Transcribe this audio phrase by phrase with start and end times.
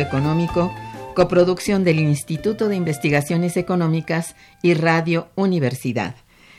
[0.00, 0.72] Económico,
[1.14, 6.16] coproducción del Instituto de Investigaciones Económicas y Radio Universidad.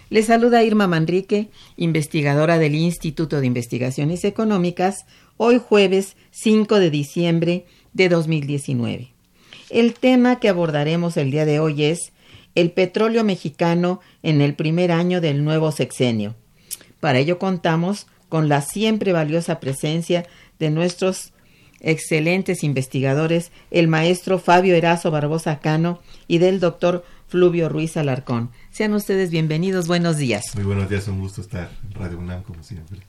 [0.09, 5.05] Le saluda Irma Manrique, investigadora del Instituto de Investigaciones Económicas,
[5.37, 9.13] hoy jueves 5 de diciembre de 2019.
[9.69, 12.11] El tema que abordaremos el día de hoy es
[12.55, 16.35] el petróleo mexicano en el primer año del nuevo sexenio.
[16.99, 20.25] Para ello contamos con la siempre valiosa presencia
[20.59, 21.33] de nuestros
[21.81, 28.51] excelentes investigadores, el maestro Fabio Erazo Barbosa Cano y del doctor Fluvio Ruiz Alarcón.
[28.71, 30.55] Sean ustedes bienvenidos, buenos días.
[30.55, 32.99] Muy buenos días, un gusto estar en Radio UNAM como siempre.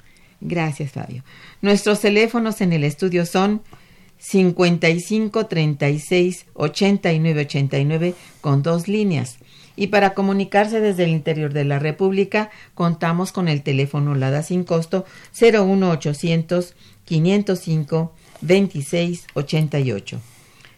[0.41, 1.23] Gracias, Fabio.
[1.61, 3.63] Nuestros teléfonos en el estudio son
[4.19, 9.39] 55 36 89 89 con dos líneas.
[9.75, 14.65] Y para comunicarse desde el interior de la República, contamos con el teléfono LADA sin
[14.65, 15.05] costo
[15.41, 18.13] 01800 505
[18.43, 20.21] 2688.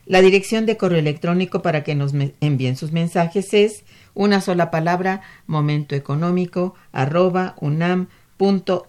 [0.07, 5.23] La dirección de correo electrónico para que nos envíen sus mensajes es una sola palabra
[5.47, 8.85] momentoeconómico arroba unam.mx.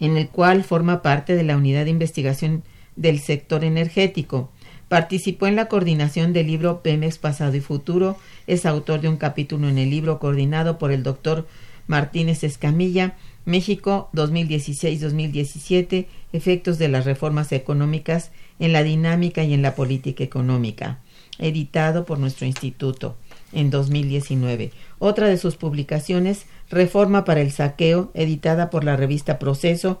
[0.00, 2.64] en el cual forma parte de la unidad de investigación
[2.96, 4.50] del sector energético.
[4.88, 8.16] Participó en la coordinación del libro Pemex Pasado y Futuro.
[8.48, 11.46] Es autor de un capítulo en el libro coordinado por el doctor
[11.86, 13.14] Martínez Escamilla,
[13.44, 20.98] México 2016-2017, efectos de las reformas económicas en la dinámica y en la política económica
[21.38, 23.16] editado por nuestro instituto
[23.52, 24.72] en 2019.
[24.98, 30.00] Otra de sus publicaciones, Reforma para el Saqueo, editada por la revista Proceso.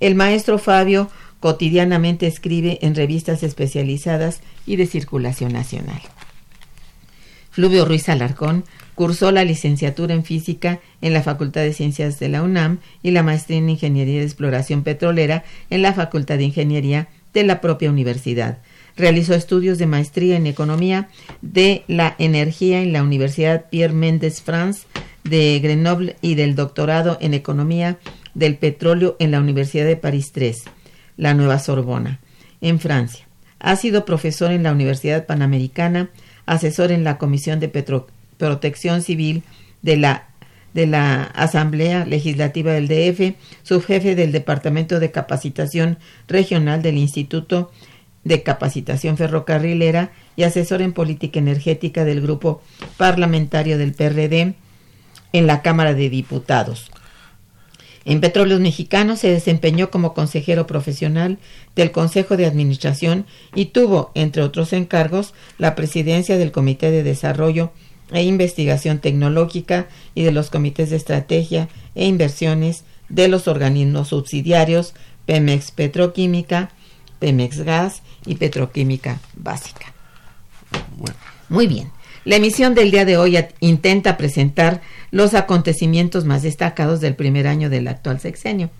[0.00, 6.00] El maestro Fabio cotidianamente escribe en revistas especializadas y de circulación nacional.
[7.50, 12.42] Fluvio Ruiz Alarcón cursó la licenciatura en física en la Facultad de Ciencias de la
[12.42, 17.44] UNAM y la maestría en Ingeniería de Exploración Petrolera en la Facultad de Ingeniería de
[17.44, 18.58] la propia universidad.
[18.96, 21.08] Realizó estudios de maestría en economía
[21.42, 24.86] de la energía en la Universidad Pierre Mendès France
[25.24, 27.98] de Grenoble y del doctorado en economía
[28.34, 30.54] del petróleo en la Universidad de París III,
[31.16, 32.20] la Nueva Sorbona,
[32.60, 33.26] en Francia.
[33.58, 36.10] Ha sido profesor en la Universidad Panamericana,
[36.46, 37.68] asesor en la Comisión de
[38.36, 39.42] Protección Civil
[39.82, 40.28] de la,
[40.74, 45.98] de la Asamblea Legislativa del DF, subjefe del Departamento de Capacitación
[46.28, 47.72] Regional del Instituto
[48.24, 52.62] de Capacitación Ferrocarrilera y asesor en política energética del grupo
[52.96, 54.54] parlamentario del PRD
[55.32, 56.90] en la Cámara de Diputados.
[58.06, 61.38] En Petróleos Mexicanos se desempeñó como consejero profesional
[61.74, 67.72] del Consejo de Administración y tuvo, entre otros encargos, la presidencia del Comité de Desarrollo
[68.12, 74.94] e Investigación Tecnológica y de los comités de estrategia e inversiones de los organismos subsidiarios
[75.24, 76.70] Pemex Petroquímica,
[77.18, 79.92] Pemex Gas y Petroquímica Básica.
[81.48, 81.90] Muy bien.
[82.24, 84.80] La emisión del día de hoy intenta presentar
[85.10, 88.70] los acontecimientos más destacados del primer año del actual sexenio.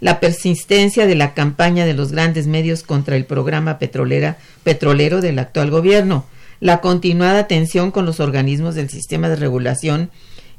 [0.00, 5.38] La persistencia de la campaña de los grandes medios contra el programa petrolera, petrolero del
[5.38, 6.26] actual gobierno,
[6.60, 10.10] la continuada tensión con los organismos del sistema de regulación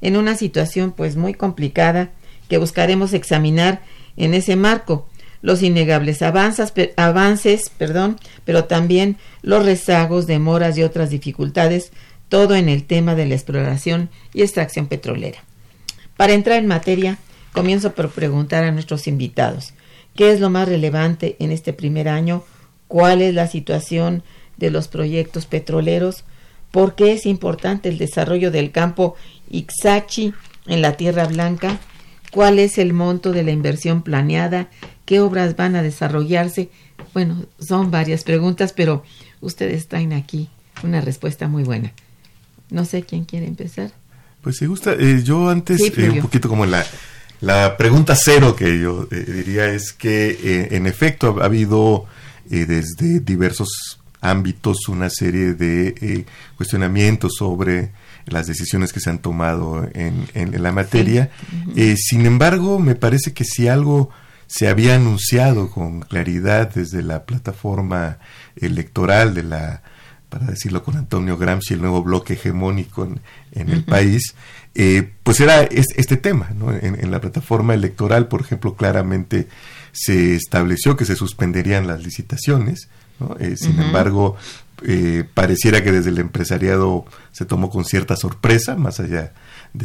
[0.01, 2.09] en una situación pues muy complicada
[2.49, 3.81] que buscaremos examinar
[4.15, 5.07] en ese marco,
[5.41, 11.91] los innegables avances, perdón, pero también los rezagos, demoras y otras dificultades
[12.29, 15.39] todo en el tema de la exploración y extracción petrolera.
[16.17, 17.17] Para entrar en materia,
[17.53, 19.73] comienzo por preguntar a nuestros invitados,
[20.15, 22.43] ¿qué es lo más relevante en este primer año?
[22.87, 24.23] ¿Cuál es la situación
[24.57, 26.23] de los proyectos petroleros?
[26.71, 29.15] ¿Por qué es importante el desarrollo del campo
[29.49, 30.33] Ixachi
[30.67, 31.79] en la Tierra Blanca?
[32.31, 34.69] ¿Cuál es el monto de la inversión planeada?
[35.07, 36.69] ¿Qué obras van a desarrollarse?
[37.13, 39.05] Bueno, son varias preguntas, pero
[39.39, 40.49] ustedes traen aquí
[40.83, 41.93] una respuesta muy buena.
[42.69, 43.93] No sé quién quiere empezar.
[44.41, 46.85] Pues si gusta, eh, yo antes, eh, un poquito como la,
[47.39, 52.05] la pregunta cero que yo eh, diría es que en efecto ha, habido
[52.49, 56.25] desde diversos ámbitos una serie de
[56.57, 57.93] cuestionamientos sobre
[58.25, 61.31] las decisiones que se han tomado en, en, la materia.
[61.95, 64.11] sin embargo, me parece que si algo
[64.47, 68.17] se había anunciado con claridad desde la plataforma
[68.55, 69.81] electoral de la
[70.29, 73.07] para decirlo con Antonio Gramsci, el nuevo bloque hegemónico
[73.53, 74.35] en, el país,
[74.75, 76.49] eh, pues era este, tema.
[76.53, 76.73] ¿no?
[76.73, 79.47] En, la plataforma electoral, por ejemplo, claramente
[79.93, 82.89] se estableció que se suspenderían las licitaciones.
[83.39, 84.35] Eh, sin embargo,
[84.85, 89.31] eh, pareciera que desde el empresariado se tomó con cierta sorpresa, más allá de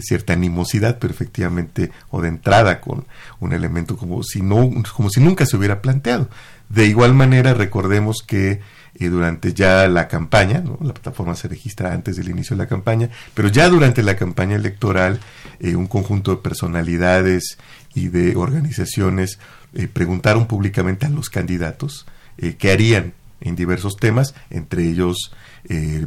[0.01, 3.05] cierta animosidad, pero efectivamente, o de entrada con
[3.41, 6.29] un elemento como si, no, como si nunca se hubiera planteado.
[6.69, 8.61] De igual manera, recordemos que
[8.95, 13.09] y durante ya la campaña, la plataforma se registra antes del inicio de la campaña,
[13.35, 15.19] pero ya durante la campaña electoral
[15.61, 17.59] eh, un conjunto de personalidades
[17.95, 19.39] y de organizaciones
[19.75, 22.07] eh, preguntaron públicamente a los candidatos
[22.37, 25.33] eh, qué harían en diversos temas, entre ellos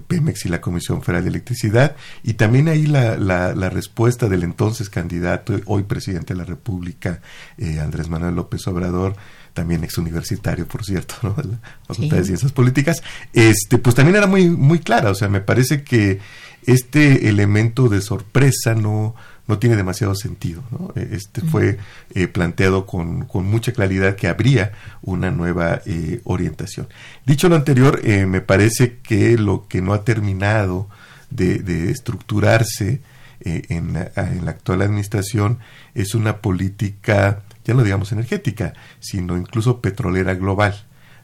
[0.08, 4.90] Pemex y la Comisión Federal de Electricidad, y también ahí la, la, respuesta del entonces
[4.90, 7.22] candidato, hoy presidente de la República,
[7.82, 9.16] Andrés Manuel López Obrador,
[9.56, 11.34] también ex universitario, por cierto, ¿no?
[11.34, 13.02] de la Facultad de Ciencias Políticas,
[13.34, 15.10] este, pues también era muy, muy clara.
[15.10, 16.20] O sea, me parece que
[16.66, 19.16] este elemento de sorpresa no,
[19.48, 20.64] no tiene demasiado sentido.
[20.72, 20.94] ¿no?
[20.96, 21.78] E, este fue
[22.14, 24.72] eh, planteado con, con, mucha claridad que habría
[25.02, 26.88] una nueva eh, orientación.
[27.26, 30.90] Dicho lo anterior, eh, me parece que lo que no ha terminado
[31.30, 33.02] de, de estructurarse
[33.42, 35.60] en la, en, la, actual administración
[35.94, 40.76] es una política ya no digamos energética, sino incluso petrolera global.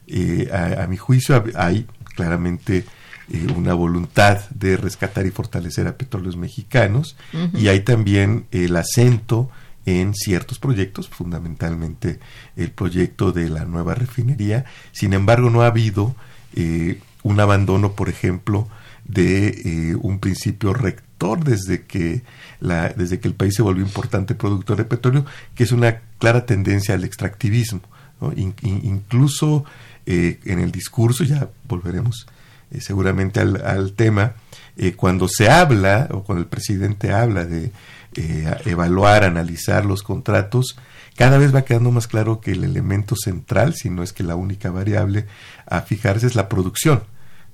[0.08, 1.86] Eh, a, mi juicio hay
[2.16, 2.84] claramente
[3.30, 7.16] eh, una voluntad de rescatar y fortalecer a petróleos mexicanos
[7.54, 9.50] y hay también el acento
[9.84, 12.20] en ciertos proyectos, fundamentalmente
[12.56, 14.64] el proyecto de la nueva refinería.
[14.92, 16.14] Sin embargo, no ha habido
[16.54, 18.68] eh, un abandono, por ejemplo,
[19.04, 22.22] de un principio rector desde que
[22.60, 26.46] la, desde que el país se volvió importante productor de petróleo, que es una clara
[26.46, 27.80] tendencia al extractivismo.
[28.36, 29.64] incluso
[30.06, 32.26] eh, en el discurso, ya volveremos
[32.72, 34.34] eh, seguramente al, tema,
[34.76, 37.70] eh, cuando se habla o cuando el presidente habla de
[38.66, 40.76] evaluar, analizar los contratos,
[41.16, 44.36] cada vez va quedando más claro que el elemento central, si no es que la
[44.36, 45.26] única variable
[45.66, 47.04] a fijarse es la producción.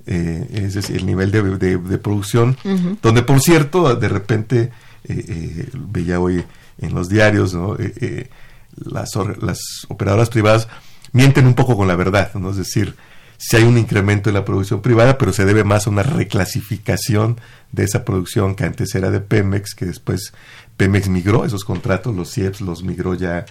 [0.06, 2.56] es decir, el nivel de, producción,
[3.02, 4.72] donde por cierto, de repente
[5.04, 6.44] eh, eh, veía hoy
[6.78, 8.28] en los diarios, eh,
[8.76, 9.10] las,
[9.40, 10.68] las operadoras privadas
[11.12, 12.50] mienten un poco con la verdad, ¿no?
[12.50, 12.94] Es decir,
[13.38, 17.40] si hay un incremento en la producción privada, pero se debe más a una reclasificación
[17.72, 20.32] de esa producción que antes era de Pemex, que después
[20.76, 23.46] Pemex migró esos contratos, los CIEPS los migró ya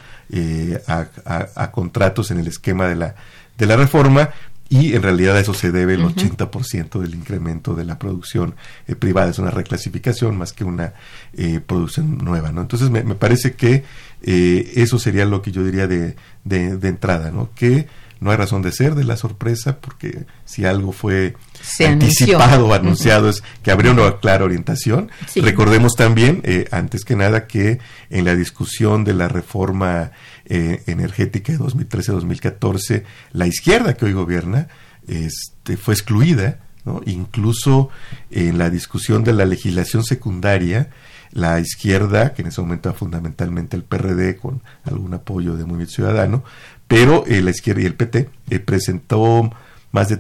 [0.88, 3.16] a, contratos en el esquema de la,
[3.58, 4.30] de la reforma
[4.70, 8.56] y en realidad a eso se debe el 80% del incremento de la producción
[8.88, 9.30] eh, privada.
[9.30, 10.94] Es una reclasificación más que una
[11.34, 12.52] eh, producción nueva.
[12.52, 12.62] ¿no?
[12.62, 13.86] Entonces me, parece que
[14.24, 17.50] eh, eso sería lo que yo diría de, de, entrada, ¿no?
[17.56, 17.88] que
[18.20, 21.36] no hay razón de ser de la sorpresa porque si algo fue
[21.80, 25.12] anticipado o anunciado es que habría una clara orientación.
[25.36, 30.12] Recordemos también, eh, antes que nada, que en la discusión de la reforma
[30.46, 34.68] eh, energética de 2013-2014, la izquierda que hoy gobierna
[35.08, 37.02] este, fue excluida, ¿no?
[37.06, 37.90] incluso
[38.32, 40.90] en la discusión de la legislación secundaria,
[41.32, 45.94] la izquierda, que en ese momento era fundamentalmente el PRD con algún apoyo de Movimiento
[45.94, 46.44] Ciudadano,
[46.88, 49.52] pero eh, la izquierda y el PT eh, presentó
[49.92, 50.20] más de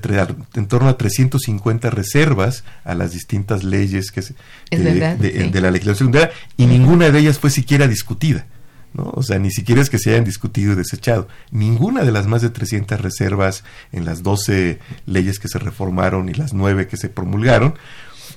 [0.55, 4.21] en torno a 350 reservas a las distintas leyes que
[4.71, 8.47] de, la legislación secundaria y ninguna de ellas fue siquiera discutida.
[8.93, 9.11] ¿no?
[9.13, 11.27] O sea, ni siquiera es que se hayan discutido y desechado.
[11.51, 16.33] Ninguna de las más de 300 reservas en las 12 leyes que se reformaron y
[16.33, 17.75] las 9 que se promulgaron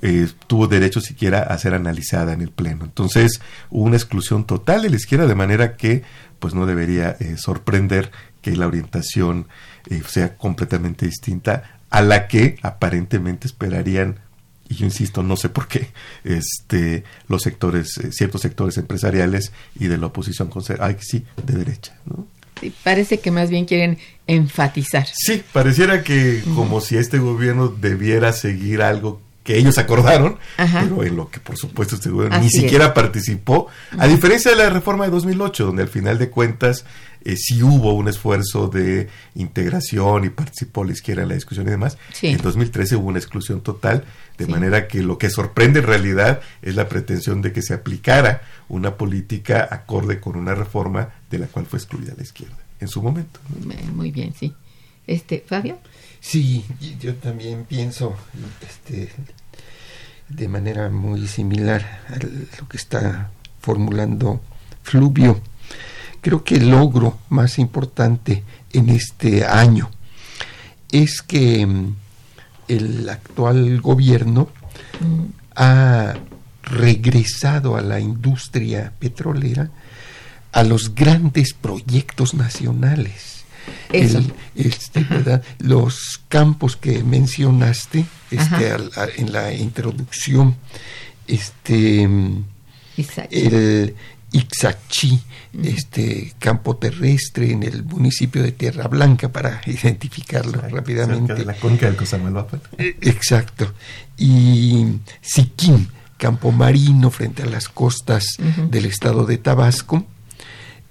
[0.02, 2.84] eh, tuvo derecho siquiera a ser analizada en el Pleno.
[2.84, 6.02] Entonces hubo una exclusión total de la izquierda, de manera que
[6.40, 8.10] pues no debería eh, sorprender
[8.42, 9.46] que la orientación
[9.88, 14.18] eh, sea completamente distinta a la que aparentemente esperarían
[14.68, 15.88] y yo insisto, no sé por qué,
[16.22, 22.28] este, los sectores, ciertos sectores empresariales y de la oposición ay, sí, de derecha, ¿no?
[22.60, 25.08] Sí, parece que más bien quieren enfatizar.
[25.12, 31.16] Sí, pareciera que como si este gobierno debiera seguir algo que ellos acordaron, pero en
[31.16, 33.68] lo que por supuesto este gobierno ni siquiera participó,
[33.98, 36.84] a diferencia de la reforma de 2008, donde al final de cuentas
[37.24, 41.70] eh, sí hubo un esfuerzo de integración y participó la izquierda en la discusión y
[41.70, 44.04] demás, en 2013 hubo una exclusión total,
[44.36, 48.42] de manera que lo que sorprende en realidad es la pretensión de que se aplicara
[48.68, 53.02] una política acorde con una reforma de la cual fue excluida la izquierda en su
[53.02, 53.40] momento.
[53.94, 54.54] Muy bien, sí.
[55.06, 55.78] Este, Fabio.
[56.20, 56.64] Sí,
[57.00, 58.14] yo también pienso
[58.60, 59.10] este,
[60.28, 62.16] de manera muy similar a
[62.60, 64.40] lo que está formulando
[64.82, 65.40] Fluvio.
[66.20, 69.90] Creo que el logro más importante en este año
[70.92, 71.96] es que mm,
[72.68, 74.50] el actual gobierno
[75.56, 76.14] ha
[76.62, 79.70] regresado a la industria petrolera
[80.52, 83.39] a los grandes proyectos nacionales
[83.92, 85.06] este,
[85.58, 88.76] los campos que mencionaste este,
[89.16, 90.56] en la introducción,
[91.26, 92.08] este,
[93.30, 93.94] el
[94.32, 95.20] Ixachi,
[95.64, 101.44] este campo terrestre en el municipio de Tierra Blanca para identificarlo rápidamente.
[101.44, 102.46] la del
[102.78, 103.72] eh, Exacto.
[104.16, 104.86] Y
[105.20, 108.24] Siquín, campo marino frente a las costas
[108.70, 110.06] del estado de Tabasco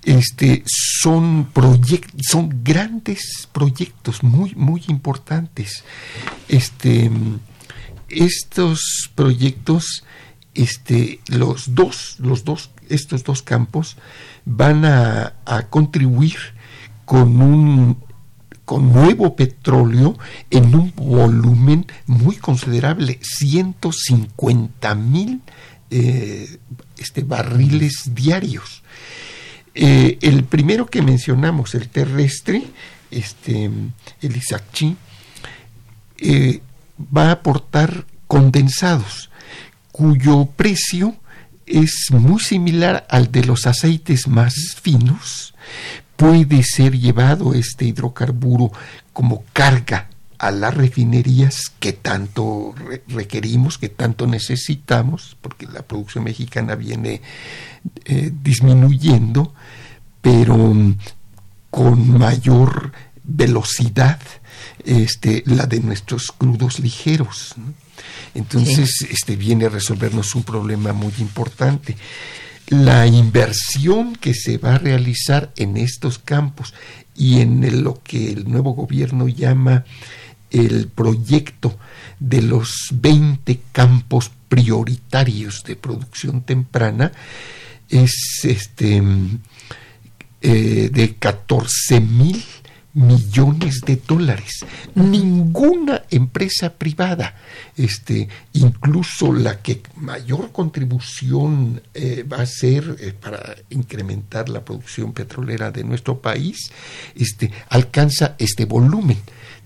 [0.03, 1.49] este, son,
[2.21, 5.83] son grandes proyectos muy, muy importantes.
[6.47, 7.11] Este,
[8.09, 10.03] estos proyectos,
[10.53, 13.97] este, los dos, los dos, estos dos campos
[14.45, 15.33] van a,
[15.69, 16.37] contribuir
[17.05, 18.09] con un
[18.65, 20.15] con nuevo petróleo
[20.51, 25.41] en un volumen muy considerable, 150 mil
[25.89, 26.59] eh,
[26.95, 28.83] este, barriles diarios.
[29.75, 32.63] Eh, el primero que mencionamos, el terrestre,
[33.11, 33.69] este,
[34.21, 34.95] el Isachi,
[36.17, 36.61] eh,
[37.15, 39.29] va a aportar condensados,
[39.91, 41.15] cuyo precio
[41.65, 45.53] es muy similar al de los aceites más finos.
[46.15, 48.71] Puede ser llevado este hidrocarburo
[49.13, 50.09] como carga
[50.39, 52.73] a las refinerías que tanto
[53.09, 57.21] requerimos, que tanto necesitamos, porque la producción mexicana viene
[58.05, 59.53] eh, disminuyendo,
[60.21, 60.97] pero mm,
[61.69, 62.93] con mayor
[63.23, 64.19] velocidad
[64.85, 67.55] este, la de nuestros crudos ligeros.
[68.33, 71.97] Entonces, este viene a resolvernos un problema muy importante.
[72.67, 76.73] La inversión que se va a realizar en estos campos
[77.15, 79.83] y en lo que el nuevo gobierno llama
[80.51, 81.77] el proyecto
[82.19, 87.11] de los 20 campos prioritarios de producción temprana
[87.87, 89.01] es este
[90.41, 92.43] eh, de 14 mil
[92.93, 94.65] millones de dólares.
[94.95, 97.35] Ninguna empresa privada,
[97.77, 105.13] este, incluso la que mayor contribución eh, va a ser eh, para incrementar la producción
[105.13, 106.71] petrolera de nuestro país,
[107.15, 109.17] este, alcanza este volumen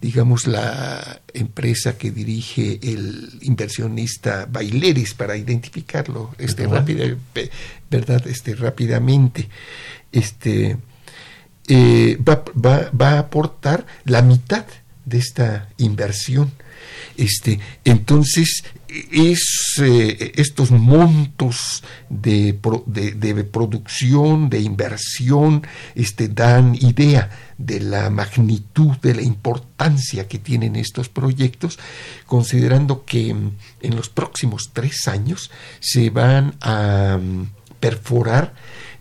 [0.03, 6.67] digamos, la empresa que dirige el inversionista Baileris para identificarlo este,
[7.89, 8.27] ¿verdad?
[8.27, 9.47] Este, rápidamente.
[10.11, 10.75] Este,
[11.69, 14.65] eh, va, va, va, a aportar la mitad
[15.05, 16.51] de esta inversión.
[17.15, 18.65] Este, entonces,
[19.11, 28.95] es eh, estos montos de, de, producción, de inversión, este, dan idea de la magnitud,
[28.97, 31.79] de la importancia que tienen estos proyectos,
[32.25, 37.47] considerando que mm, en los próximos tres años se van a mm,
[37.79, 38.53] perforar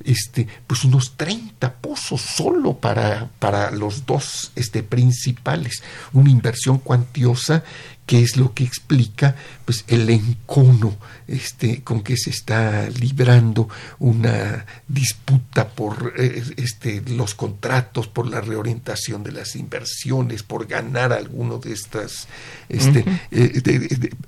[0.05, 5.83] este, pues unos 30 pozos solo para, para los dos este, principales,
[6.13, 7.63] una inversión cuantiosa
[8.07, 10.97] que es lo que explica pues el encono
[11.29, 13.69] este con que se está librando
[14.01, 21.13] una disputa por eh, este los contratos por la reorientación de las inversiones por ganar
[21.13, 22.27] alguno de estas
[22.69, 23.63] este eh,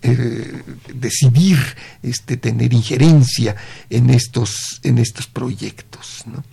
[0.03, 0.63] eh,
[0.95, 1.59] decidir
[2.03, 3.57] este tener injerencia
[3.91, 6.45] en estos en estos proyectos ¿no?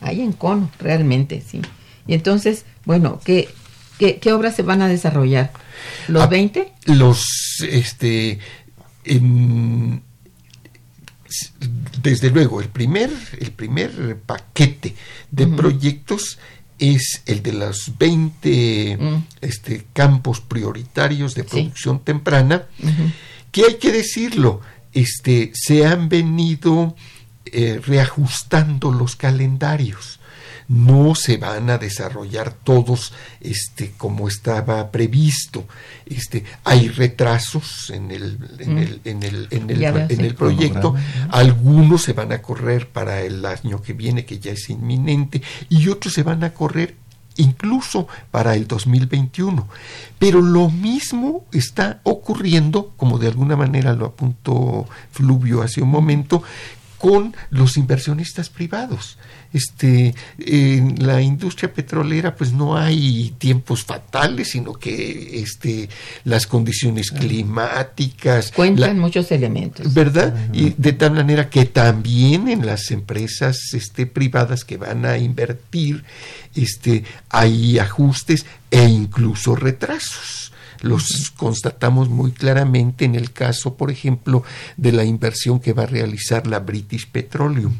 [0.00, 1.62] hay encono realmente sí.
[2.06, 3.48] Y entonces bueno qué
[3.98, 5.65] qué, qué obras se van a desarrollar
[6.08, 6.72] ¿Los 20?
[6.72, 7.24] Ah, los,
[7.68, 8.38] este,
[12.02, 14.94] desde luego, el primer, el primer paquete
[15.30, 16.38] de proyectos
[16.78, 19.26] es el de los 20 mm.
[19.40, 22.66] este, campos prioritarios de producción temprana,
[23.50, 24.60] que hay que decirlo,
[24.92, 26.94] este, se han venido
[27.46, 30.20] eh, reajustando los calendarios
[30.68, 35.66] no se van a desarrollar todos este, como estaba previsto.
[36.06, 38.78] Este, hay retrasos en el, en mm.
[38.78, 40.94] el, en el, en el, en el proyecto,
[41.30, 45.88] algunos se van a correr para el año que viene, que ya es inminente, y
[45.88, 46.96] otros se van a correr
[47.36, 49.68] incluso para el 2021.
[50.18, 56.42] Pero lo mismo está ocurriendo, como de alguna manera lo apuntó Fluvio hace un momento,
[56.98, 59.18] con los inversionistas privados
[59.56, 65.88] este, en la industria petrolera pues no hay tiempos fatales, sino que este,
[66.24, 68.52] las condiciones climáticas...
[68.52, 69.92] Cuentan muchos elementos.
[69.94, 70.34] ¿Verdad?
[70.52, 76.04] Y de tal manera que también en las empresas este, privadas que van a invertir
[76.54, 80.52] este, hay ajustes e incluso retrasos
[80.82, 84.42] los constatamos muy claramente en el caso, por ejemplo,
[84.76, 87.74] de la inversión que va a realizar la British Petroleum,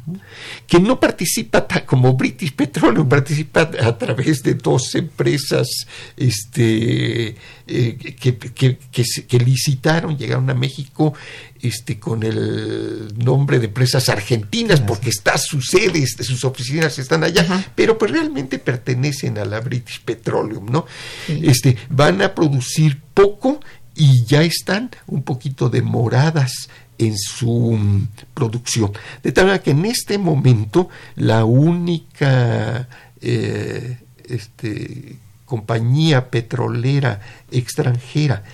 [0.67, 5.69] que no participa como British Petroleum, participa a través de dos empresas
[6.17, 11.15] este, eh, que, que, licitaron, llegaron a México
[11.63, 17.25] este, con el nombre de empresas argentinas, porque está su sede, este, sus oficinas están
[17.25, 20.87] allá, pero pues realmente pertenecen a la British Petroleum, ¿no?
[21.29, 23.61] Este, van a producir poco
[23.95, 28.93] y ya están un poquito demoradas en su mm, producción.
[29.23, 32.89] De tal manera que en este momento la única
[33.21, 38.45] eh, este, compañía petrolera extranjera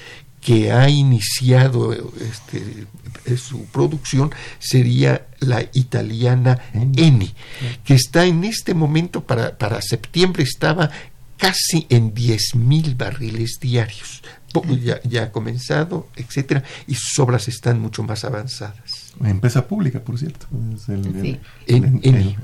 [0.42, 2.86] que ha iniciado este,
[3.36, 7.32] su producción sería la italiana Eni,
[7.84, 10.90] que está en este momento, para, para septiembre estaba
[11.36, 14.22] casi en 10 mil barriles diarios.
[14.82, 19.14] Ya, ya, ha comenzado, etcétera, y sus obras están mucho más avanzadas.
[19.24, 20.46] Empresa pública, por cierto.
[20.76, 22.36] Es Eni.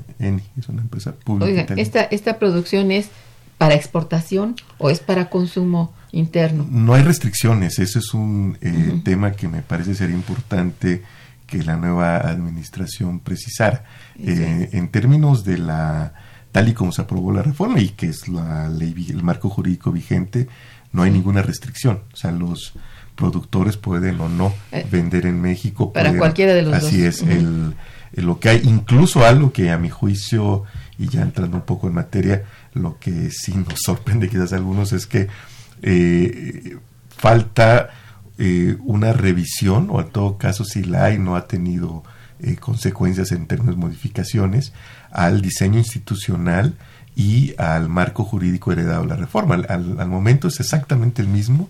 [0.57, 1.75] es una empresa pública.
[1.77, 3.11] esta, esta producción es
[3.59, 6.67] para exportación o es para consumo interno?
[6.71, 11.03] No hay restricciones, ese es un eh, tema que me parece ser importante
[11.47, 13.85] que la nueva administración precisara.
[14.19, 16.13] Eh, en términos de la,
[16.53, 19.91] tal y como se aprobó la reforma y que es la ley, el marco jurídico
[19.91, 20.49] vigente,
[20.93, 22.03] no hay ninguna restricción.
[22.13, 22.75] O sea, los
[23.15, 25.93] productores pueden o no eh, vender en México.
[25.93, 27.75] Para cualquiera de los así es, el,
[28.13, 30.65] lo que hay, incluso algo que a mi juicio,
[30.99, 32.45] y ya entrando un poco en materia,
[32.75, 35.29] lo que sí nos sorprende quizás a algunos es que
[35.83, 36.77] eh,
[37.09, 37.91] falta
[38.39, 42.03] eh, una revisión, o en todo caso si la hay no ha tenido
[42.41, 44.73] eh, consecuencias en términos de modificaciones,
[45.11, 46.75] al diseño institucional
[47.17, 49.57] y al marco jurídico heredado de la reforma.
[49.57, 51.69] Al, momento es exactamente el mismo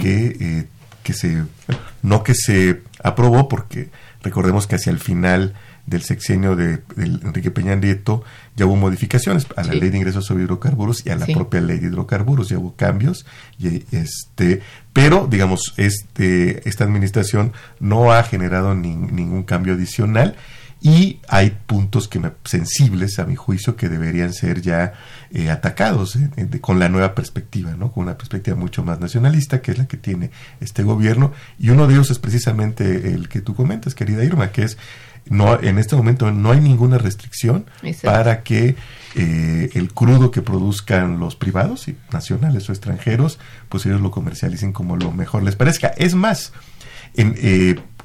[0.00, 0.68] que,
[1.02, 1.44] que se,
[2.02, 3.90] no que se aprobó, porque
[4.22, 5.52] recordemos que hacia el final
[5.86, 8.24] del sexenio de, Enrique Peña Nieto
[8.56, 11.78] ya hubo modificaciones a la ley de ingresos sobre hidrocarburos y a la propia ley
[11.78, 13.24] de hidrocarburos ya hubo cambios
[13.58, 20.36] y este pero digamos este esta administración no ha generado ningún cambio adicional
[20.80, 24.92] y hay puntos que me, sensibles a mi juicio que deberían ser ya
[25.30, 27.90] eh, atacados eh, con la nueva perspectiva, ¿no?
[27.92, 31.86] con una perspectiva mucho más nacionalista que es la que tiene este gobierno y uno
[31.86, 34.76] de ellos es precisamente el que tú comentas, querida Irma, que es
[35.28, 37.66] no en este momento no hay ninguna restricción
[38.02, 38.76] para que
[39.14, 44.96] eh, el crudo que produzcan los privados, nacionales o extranjeros, pues ellos lo comercialicen como
[44.96, 45.88] lo mejor les parezca.
[45.96, 46.52] Es más,
[47.14, 47.34] en,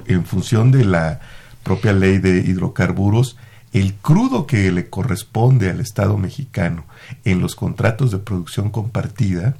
[0.06, 1.20] en función de la
[1.62, 3.36] propia ley de hidrocarburos,
[3.72, 6.84] el crudo que le corresponde al Estado mexicano
[7.24, 9.56] en los contratos de producción compartida,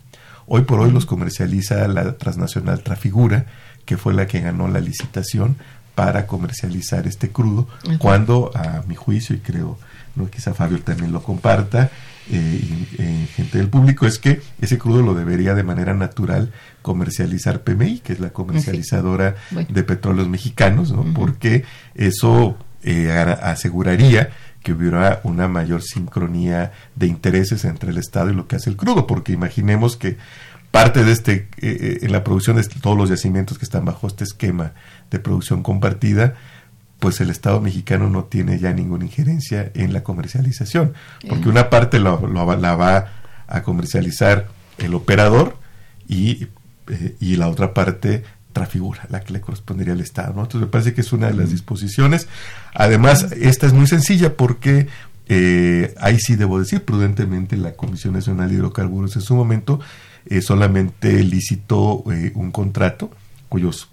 [0.46, 3.46] hoy por hoy los comercializa la transnacional Trafigura,
[3.86, 5.56] que fue la que ganó la licitación
[5.94, 9.78] para comercializar este crudo, cuando a mi juicio, y creo
[10.14, 11.90] no quizá Fabio también lo comparta,
[12.30, 16.52] eh, eh, gente del público, es que ese crudo lo debería de manera natural
[16.82, 21.04] comercializar PMI, que es la comercializadora de petróleos mexicanos, ¿no?
[21.14, 24.30] porque eso eh, aseguraría
[24.62, 28.76] que hubiera una mayor sincronía de intereses entre el Estado y lo que hace el
[28.76, 30.18] crudo, porque imaginemos que
[30.72, 34.72] parte de este, en la producción de todos los yacimientos que están bajo este esquema
[35.10, 36.34] de producción compartida,
[36.98, 40.94] pues el Estado mexicano no tiene ya ninguna injerencia en la comercialización,
[41.28, 43.12] porque una parte la va
[43.46, 45.56] a comercializar el operador
[46.08, 46.48] y,
[46.88, 50.30] eh, y, la otra parte trafigura, la que le correspondería al Estado.
[50.30, 52.28] Entonces me parece que es una de las disposiciones.
[52.74, 54.88] Además, esta es muy sencilla porque
[55.28, 59.80] eh, ahí sí debo decir prudentemente la Comisión Nacional de Hidrocarburos en su momento
[60.26, 62.02] eh, solamente licitó
[62.34, 63.10] un contrato
[63.48, 63.88] cuyos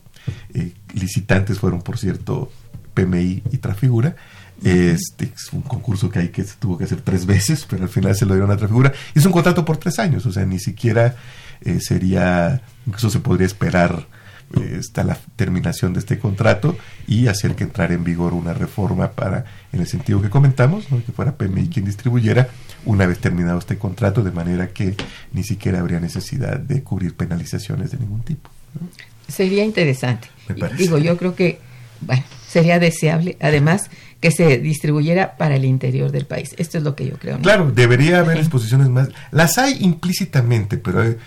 [0.94, 2.52] licitantes fueron, por cierto,
[2.94, 4.15] PMI y Trafigura.
[4.63, 7.89] Este es un concurso que hay que se tuvo que hacer tres veces, pero al
[7.89, 8.92] final se lo dieron a Trafigura.
[9.15, 11.15] Es un contrato por tres años, o sea, ni siquiera
[11.62, 14.08] eh, sería, incluso se podría esperar
[14.78, 19.46] hasta la terminación de este contrato y hacer que entrara en vigor una reforma para,
[19.72, 22.50] en el sentido que comentamos, que fuera PMI quien distribuyera
[22.86, 24.96] una vez terminado este contrato, de manera que
[25.34, 28.50] ni siquiera habría necesidad de cubrir penalizaciones de ningún tipo.
[29.28, 30.30] Sería interesante.
[30.78, 31.60] Digo, yo creo que,
[32.02, 36.53] bueno, sería deseable, además, que se distribuyera para el interior del país.
[36.58, 37.39] Esto es lo que yo creo.
[37.39, 39.10] Claro, debería haber exposiciones más.
[39.32, 41.17] Las hay implícitamente, pero eh,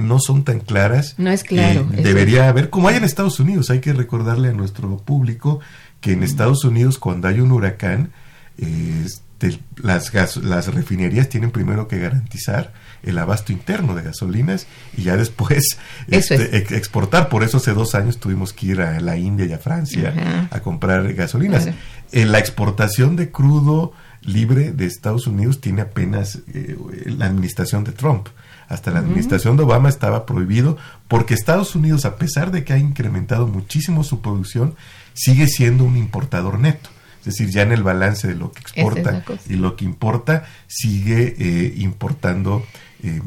[0.00, 1.14] no son tan claras.
[1.18, 1.88] No es claro.
[1.96, 5.60] Eh, debería haber, como hay en Estados Unidos, hay que recordarle a nuestro público
[6.00, 8.12] que en Estados Unidos cuando hay un huracán,
[8.58, 12.72] este, las, las refinerías tienen primero que garantizar
[13.06, 14.66] el abasto interno de gasolinas
[14.96, 17.28] y ya después este, exportar.
[17.28, 20.60] Por eso hace dos años tuvimos que ir a la India y a Francia a
[20.60, 21.68] comprar gasolinas.
[22.12, 23.92] En la exportación de crudo
[24.22, 28.28] libre de Estados Unidos tiene apenas eh, la administración de Trump.
[28.68, 32.78] Hasta la administración de Obama estaba prohibido porque Estados Unidos, a pesar de que ha
[32.78, 34.74] incrementado muchísimo su producción,
[35.14, 36.90] sigue siendo un importador neto.
[37.20, 41.34] Es decir, ya en el balance de lo que exporta y lo que importa, sigue
[41.38, 42.64] eh, importando
[43.02, 43.20] eh,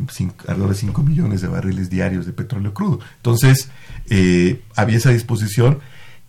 [0.48, 3.00] alrededor de 5 millones de barriles diarios de petróleo crudo.
[3.18, 3.70] Entonces,
[4.10, 5.80] eh, había esa disposición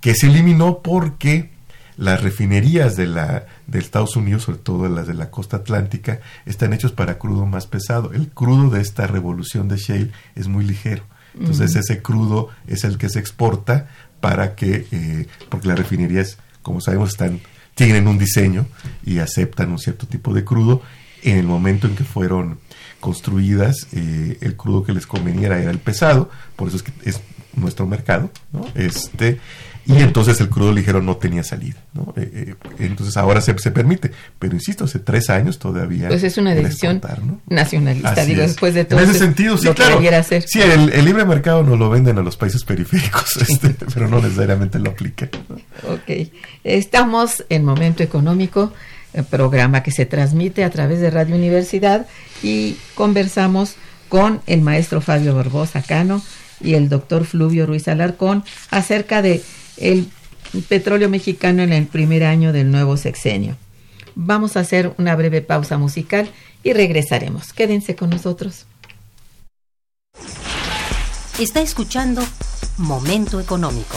[0.01, 1.51] que se eliminó porque
[1.97, 6.73] las refinerías de, la, de Estados Unidos, sobre todo las de la costa atlántica, están
[6.73, 8.13] hechos para crudo más pesado.
[8.13, 11.05] El crudo de esta revolución de shale es muy ligero.
[11.39, 13.89] Entonces, ese crudo es el que se exporta
[14.21, 17.41] para que, eh, porque las refinerías, como sabemos, están
[17.75, 18.67] tienen un diseño
[19.05, 20.83] y aceptan un cierto tipo de crudo.
[21.23, 22.59] En el momento en que fueron
[23.01, 27.21] construidas, eh, el crudo que les conveniera era el pesado, por eso es que es
[27.55, 28.67] nuestro mercado, ¿no?
[28.75, 29.41] Este,
[29.87, 32.15] y entonces el crudo ligero no tenía salida, ¿no?
[32.17, 36.09] Eh, eh, entonces ahora se, se, permite, pero insisto, hace tres años todavía.
[36.09, 37.01] Pues es una decisión
[37.49, 39.01] nacionalista, digo, después de todo.
[39.01, 40.01] En ese sentido, sí, claro.
[40.47, 44.79] Sí, el, libre mercado nos lo venden a los países periféricos, este, pero no necesariamente
[44.79, 45.29] lo aplica.
[45.89, 46.29] Ok,
[46.63, 48.73] estamos en momento económico
[49.29, 52.07] programa que se transmite a través de Radio Universidad
[52.43, 53.77] y conversamos
[54.09, 56.23] con el maestro Fabio Barbosa Cano
[56.61, 59.43] y el doctor Fluvio Ruiz Alarcón acerca de
[59.77, 60.09] el
[60.69, 63.57] petróleo mexicano en el primer año del nuevo sexenio.
[64.15, 66.29] Vamos a hacer una breve pausa musical
[66.63, 67.53] y regresaremos.
[67.53, 68.67] Quédense con nosotros.
[71.39, 72.23] Está escuchando
[72.77, 73.97] Momento Económico.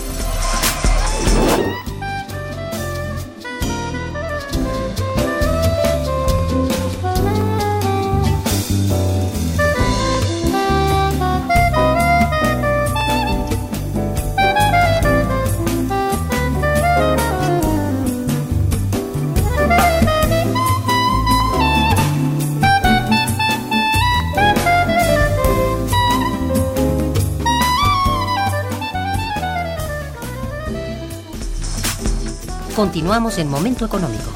[33.01, 34.29] Continuamos en Momento Económico.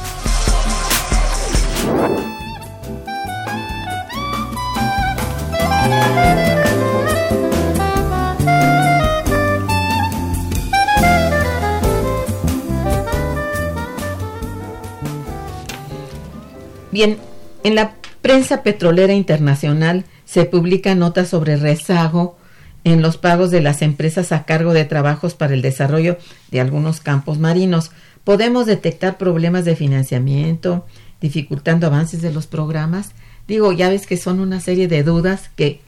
[16.91, 17.19] Bien,
[17.63, 22.35] en la prensa petrolera internacional se publican notas sobre rezago
[22.83, 26.17] en los pagos de las empresas a cargo de trabajos para el desarrollo
[26.49, 27.91] de algunos campos marinos
[28.25, 30.85] podemos detectar problemas de financiamiento,
[31.21, 33.11] dificultando avances de los programas.
[33.47, 35.79] Digo, ya ves que son una serie de dudas que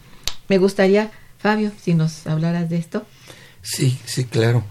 [0.47, 3.05] me gustaría, Fabio, si nos hablaras de esto.
[3.61, 4.63] Sí, sí, claro.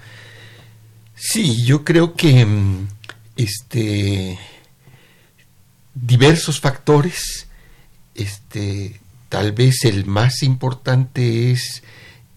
[1.14, 2.88] Sí, yo creo que mm,
[3.36, 4.38] este
[5.94, 7.48] diversos factores,
[8.14, 11.82] este tal vez el más importante es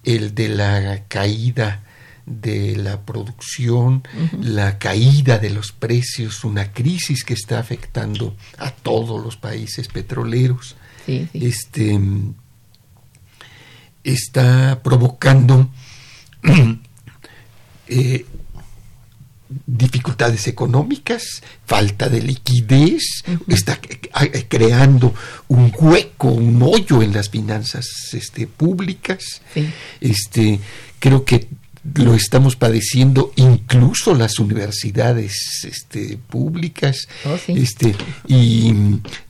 [0.04, 1.84] el de la caída
[2.30, 4.04] de la producción,
[4.40, 10.76] la caída de los precios, una crisis que está afectando a todos los países petroleros.
[11.34, 12.00] Este
[14.04, 15.70] está provocando
[17.88, 18.26] eh,
[19.66, 23.80] dificultades económicas, falta de liquidez, está
[24.48, 25.14] creando
[25.48, 29.42] un hueco, un hoyo en las finanzas este, públicas.
[30.00, 30.60] Este,
[31.00, 31.48] creo que
[31.96, 37.96] lo estamos padeciendo incluso las universidades este, públicas oh, este,
[38.28, 38.74] y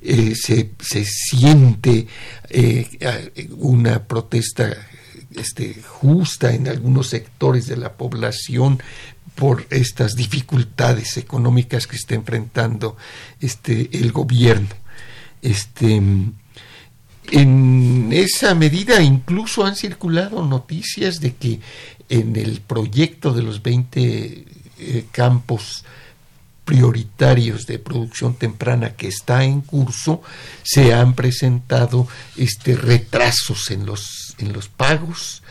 [0.02, 2.08] eh, se, se, siente
[2.50, 2.88] eh,
[3.58, 4.76] una protesta
[5.36, 8.82] este, justa en algunos sectores de la población
[9.36, 12.98] por estas dificultades económicas que está enfrentando
[13.40, 14.76] este, el gobierno.
[15.42, 16.02] Este,
[17.32, 21.60] en esa medida incluso han circulado noticias de que
[22.10, 24.46] en el proyecto de los 20
[24.80, 25.86] eh, campos
[26.66, 30.22] prioritarios de producción temprana que está en curso
[30.62, 35.42] se han presentado este retrasos en los en los pagos.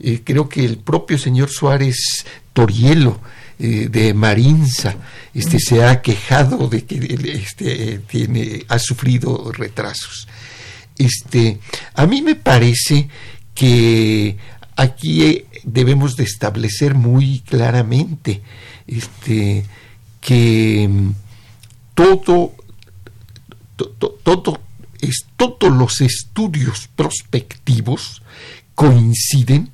[0.00, 3.20] Eh, creo que el propio señor Suárez Torielo
[3.58, 4.96] eh, de Marinza
[5.34, 10.26] este se ha quejado de que este tiene ha sufrido retrasos.
[10.96, 11.60] Este
[11.94, 13.08] a mí me parece
[13.54, 14.38] que
[14.74, 18.42] aquí debemos de establecer muy claramente
[18.86, 19.64] este,
[20.20, 21.10] que mm,
[21.94, 22.54] todo,
[25.36, 28.22] todos los estudios prospectivos
[28.74, 29.70] coinciden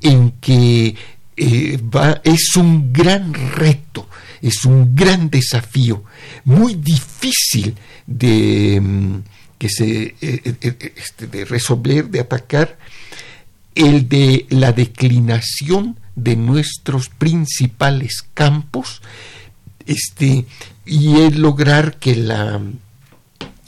[0.00, 0.96] en que
[1.36, 1.80] eh,
[2.24, 4.08] es un gran reto,
[4.40, 6.04] es un gran desafío,
[6.44, 7.74] muy difícil
[8.06, 9.16] de, mm,
[9.58, 12.76] que se, eh, eh, este, de resolver, de atacar,
[13.74, 19.02] el de la declinación de nuestros principales campos
[19.86, 20.46] este,
[20.84, 22.60] y el lograr que la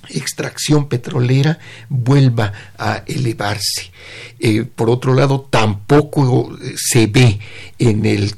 [0.09, 3.91] extracción petrolera vuelva a elevarse.
[4.39, 7.41] Eh, por otro lado, tampoco se ve
[7.79, 8.35] en el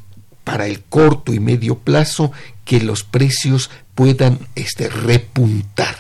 [0.47, 2.31] para el corto y medio plazo
[2.65, 5.97] que los precios puedan este, repuntar.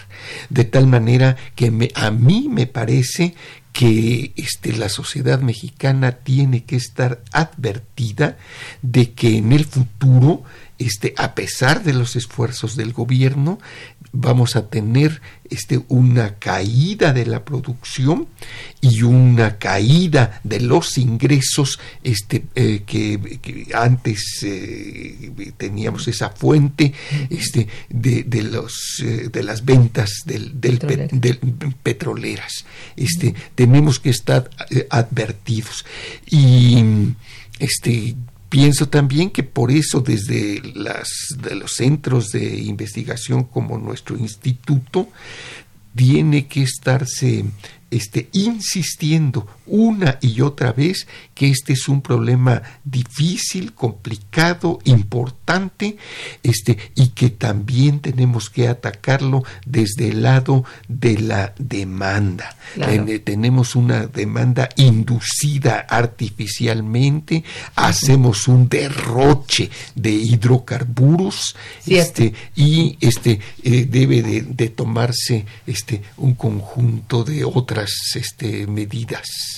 [0.50, 3.35] De tal manera que a mí me parece
[3.77, 8.39] que este, la sociedad mexicana tiene que estar advertida
[8.81, 10.45] de que en el futuro,
[10.79, 13.59] este, a pesar de los esfuerzos del gobierno,
[14.12, 18.29] vamos a tener este, una caída de la producción
[18.81, 26.93] y una caída de los ingresos este, eh, que, antes eh, teníamos esa fuente
[27.31, 30.79] este, de, de los, eh, de las ventas del, del,
[31.83, 32.65] petroleras.
[32.97, 34.51] Este, tenemos que estar
[34.91, 35.85] advertidos.
[36.29, 36.85] Y
[37.59, 38.15] este,
[38.48, 45.09] Pienso también que por eso desde las, de los centros de investigación como nuestro instituto
[45.94, 47.44] tiene que estarse
[47.90, 55.96] este, insistiendo una y otra vez que este es un problema difícil, complicado, importante,
[56.42, 62.57] este, y que también tenemos que atacarlo desde el lado de la demanda.
[63.24, 71.55] tenemos una demanda inducida artificialmente, hacemos un derroche de hidrocarburos,
[71.87, 79.56] este, y este eh, debe de, tomarse este un conjunto de otras este, medidas.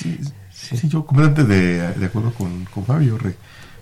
[0.00, 0.18] Sí,
[0.52, 3.18] sí, yo completamente de, de acuerdo con, con Fabio,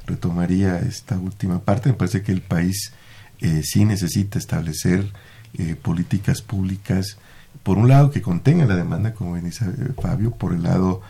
[0.08, 1.90] retomaría esta última parte.
[1.90, 2.92] Me parece que el país
[3.40, 5.12] eh, sí necesita establecer
[5.54, 7.18] eh, políticas públicas,
[7.62, 11.02] por un lado, que contengan la demanda, como dice eh, Fabio, por el lado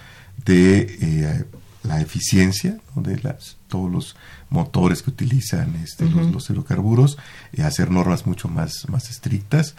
[0.45, 1.47] de
[1.83, 4.17] la eficiencia de las, todos los
[4.51, 7.19] motores que utilizan este, los, los, hidrocarburos,
[7.63, 9.75] hacer normas mucho más, más estrictas,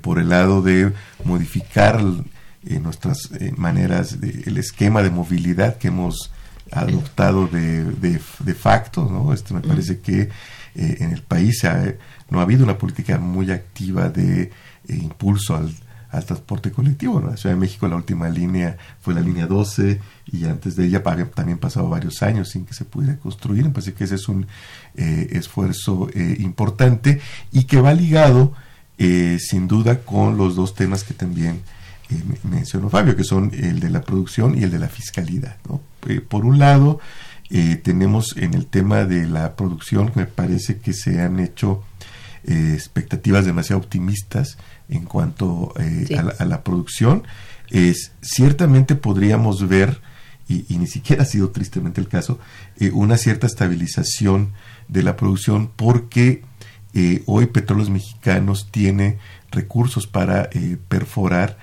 [0.00, 0.92] por el lado de
[1.24, 2.02] modificar
[2.64, 6.30] nuestras maneras, de, el esquema de movilidad que hemos
[6.72, 9.32] adoptado de, de, facto, ¿no?
[9.32, 10.22] Este, me parece que
[10.74, 11.62] eh, en el país
[12.30, 14.50] no ha habido una política muy activa de eh,
[14.88, 15.70] impulso al,
[16.10, 17.20] al, transporte colectivo.
[17.20, 20.00] En la Ciudad de México la última línea fue la línea 12
[20.32, 21.02] y antes de ella
[21.34, 23.64] también pasado varios años sin que se pudiera construir.
[23.64, 24.46] Me parece que ese es un
[24.94, 27.20] eh, esfuerzo importante
[27.52, 28.54] y que va ligado
[29.38, 31.60] sin duda con los dos temas que también
[32.44, 35.56] mencionó Fabio, que son el de la producción y el de la fiscalidad.
[36.28, 37.00] por un lado,
[37.54, 41.84] eh, tenemos en el tema de la producción, me parece que se han hecho
[42.44, 44.56] eh, expectativas demasiado optimistas
[44.88, 47.24] en cuanto eh, a, la, producción.
[47.68, 50.00] Es, ciertamente podríamos ver,
[50.48, 52.38] y, ni siquiera ha sido tristemente el caso,
[52.92, 54.54] una cierta estabilización
[54.88, 56.42] de la producción porque
[57.26, 59.18] hoy Petróleos Mexicanos tiene
[59.50, 60.48] recursos para
[60.88, 61.58] perforar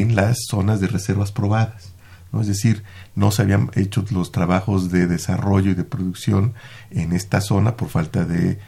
[0.00, 1.92] en las zonas de reservas probadas.
[2.40, 2.82] Es decir,
[3.14, 6.54] no se habían hecho los trabajos de desarrollo y de producción
[6.90, 8.58] en esta zona por falta de,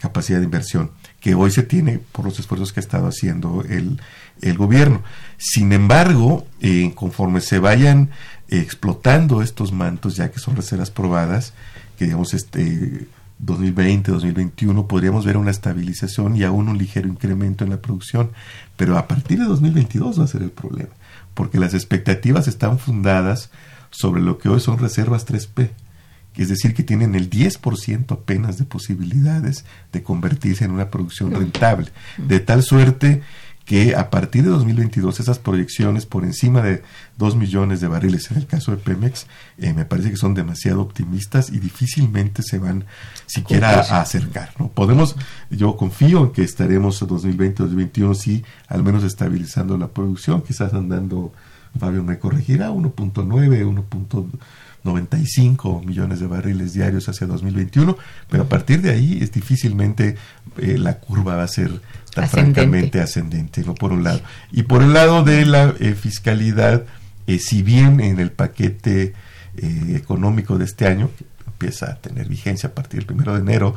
[0.00, 4.00] capacidad de inversión, que hoy se tiene por los esfuerzos que ha estado haciendo el,
[4.56, 5.02] gobierno.
[5.36, 8.10] Sin embargo, eh, conforme se vayan
[8.48, 11.54] explotando estos mantos, ya que son reservas probadas,
[11.98, 13.08] que digamos este
[13.40, 18.30] 2020, 2021 podríamos ver una estabilización y aún un ligero incremento en la producción,
[18.78, 20.94] pero a partir de 2022 va a ser el problema
[21.38, 23.50] porque las expectativas están fundadas
[23.90, 25.70] sobre lo que hoy son reservas 3P,
[26.34, 31.90] es decir, que tienen el 10% apenas de posibilidades de convertirse en una producción rentable,
[32.16, 33.22] de tal suerte
[33.68, 36.82] que a partir de 2022 esas proyecciones por encima de
[37.18, 39.26] 2 millones de barriles en el caso de Pemex
[39.58, 42.86] eh, me parece que son demasiado optimistas y difícilmente se van
[43.26, 44.54] siquiera a acercar.
[44.58, 44.68] ¿no?
[44.68, 45.16] Podemos,
[45.50, 51.34] yo confío en que estaremos en 2020-2021 sí, al menos estabilizando la producción, quizás andando,
[51.78, 53.66] Fabio me corregirá, 1.9,
[54.84, 57.96] 1.95 millones de barriles diarios hacia 2021,
[58.30, 60.16] pero a partir de ahí es difícilmente
[60.58, 61.80] eh, la curva va a ser
[62.28, 63.74] francamente ascendente, ¿no?
[63.74, 64.20] Por un lado.
[64.50, 66.84] Y por el lado de la eh, fiscalidad,
[67.26, 69.14] eh, si bien en el paquete
[69.60, 73.74] económico de este año, que empieza a tener vigencia a partir del primero de enero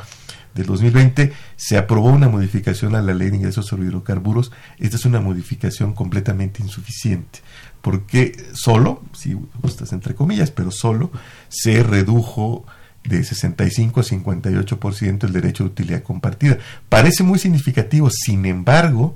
[0.53, 4.51] del 2020, se aprobó una modificación a la ley de ingresos sobre hidrocarburos.
[4.77, 7.39] Esta es una modificación completamente insuficiente,
[7.81, 11.11] porque solo, si gustas entre comillas, pero solo
[11.49, 12.65] se redujo
[13.03, 16.57] de 65 a 58% el derecho de utilidad compartida.
[16.89, 19.15] Parece muy significativo, sin embargo,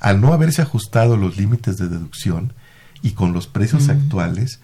[0.00, 2.52] al no haberse ajustado los límites de deducción
[3.02, 4.60] y con los precios actuales,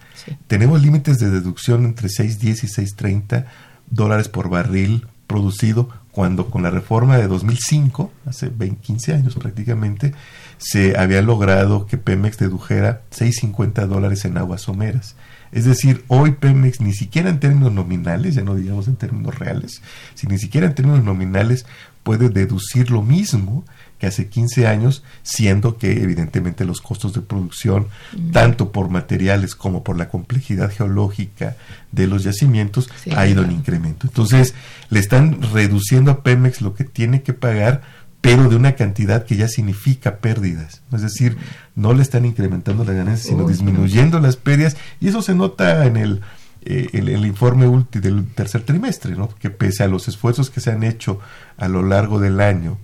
[0.47, 3.45] tenemos límites de deducción entre 6.10 y 6.30
[3.89, 10.13] dólares por barril producido, cuando con la reforma de 2005, hace 20, 15 años prácticamente,
[10.59, 15.15] se había logrado que Pemex dedujera 6.50 dólares en aguas someras.
[15.51, 19.81] Es decir, hoy Pemex ni siquiera en términos nominales, ya no digamos en términos reales,
[20.13, 21.65] si ni siquiera en términos nominales
[22.03, 23.65] puede deducir lo mismo
[23.97, 27.87] que hace 15 años, siendo que evidentemente los costos de producción,
[28.31, 31.57] tanto por materiales como por la complejidad geológica
[31.91, 34.07] de los yacimientos, ha ido en incremento.
[34.07, 34.53] Entonces,
[34.89, 37.81] le están reduciendo a Pemex lo que tiene que pagar
[38.21, 40.81] pero de una cantidad que ya significa pérdidas.
[40.91, 41.37] Es decir,
[41.75, 45.97] no le están incrementando la ganancia, sino disminuyendo las pérdidas, y eso se nota en
[45.97, 46.21] el,
[46.61, 49.29] eh, el, informe del tercer trimestre, ¿no?
[49.29, 51.19] que pese a los esfuerzos que se han hecho
[51.57, 52.77] a lo largo del año,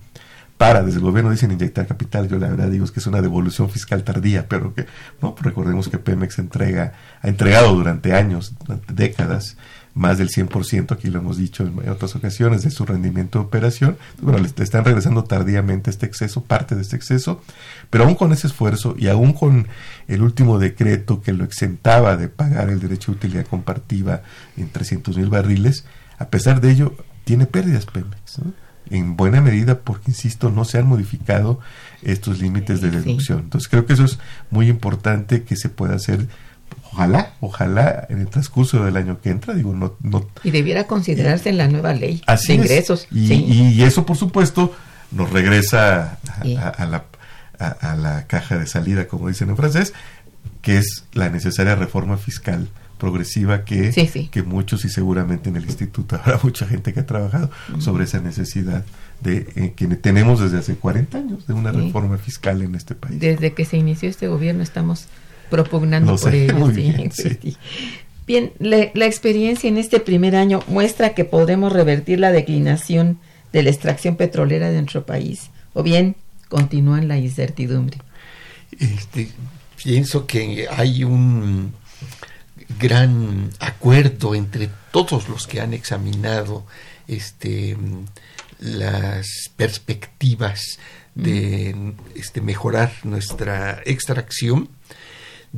[0.57, 3.69] para, desde el gobierno dicen inyectar capital, yo la verdad digo que es una devolución
[3.69, 4.86] fiscal tardía, pero que,
[5.21, 9.57] no, recordemos que Pemex entrega, ha entregado durante años, durante décadas,
[9.95, 13.97] más del 100%, aquí lo hemos dicho en otras ocasiones, de su rendimiento de operación.
[14.21, 17.41] Bueno, le, están regresando tardíamente este exceso, parte de este exceso,
[17.89, 19.67] pero aún con ese esfuerzo y aún con
[20.09, 24.21] el último decreto que lo exentaba de pagar el derecho de utilidad compartida
[24.57, 25.85] en 300 mil barriles,
[26.19, 26.93] a pesar de ello,
[27.23, 28.41] tiene pérdidas Pemex.
[28.89, 31.59] En buena medida porque, insisto, no se han modificado
[32.03, 33.39] estos límites de deducción.
[33.39, 34.19] Entonces creo que eso es
[34.51, 36.27] muy importante que se pueda hacer
[36.95, 39.95] ojalá, ojalá en el transcurso del año que entra, digo, no...
[40.01, 40.27] no.
[40.43, 43.07] Y debiera considerarse en la nueva ley de ingresos.
[43.11, 44.73] Y, y, eso, por supuesto,
[45.11, 46.19] nos regresa
[46.77, 47.05] a, la,
[47.59, 49.93] a, la caja de salida, como dicen en francés,
[50.61, 56.15] que es la necesaria reforma fiscal progresiva que, que muchos y seguramente en el instituto
[56.23, 58.85] habrá mucha gente que ha trabajado sobre esa necesidad
[59.21, 63.19] de eh, que tenemos desde hace 40 años de una reforma fiscal en este país.
[63.19, 65.07] Desde que se inició este gobierno estamos
[65.49, 66.71] propugnando por ello.
[68.27, 73.19] Bien, la, experiencia en este primer año muestra que podremos revertir la declinación
[73.53, 76.15] de la extracción petrolera de nuestro país, o bien
[76.49, 77.99] continúan la incertidumbre.
[78.79, 79.29] Este,
[79.81, 81.73] pienso que hay un
[82.79, 86.65] gran acuerdo entre todos los que han examinado
[87.07, 87.77] este,
[88.59, 90.79] las perspectivas
[91.13, 94.69] de este, mejorar nuestra extracción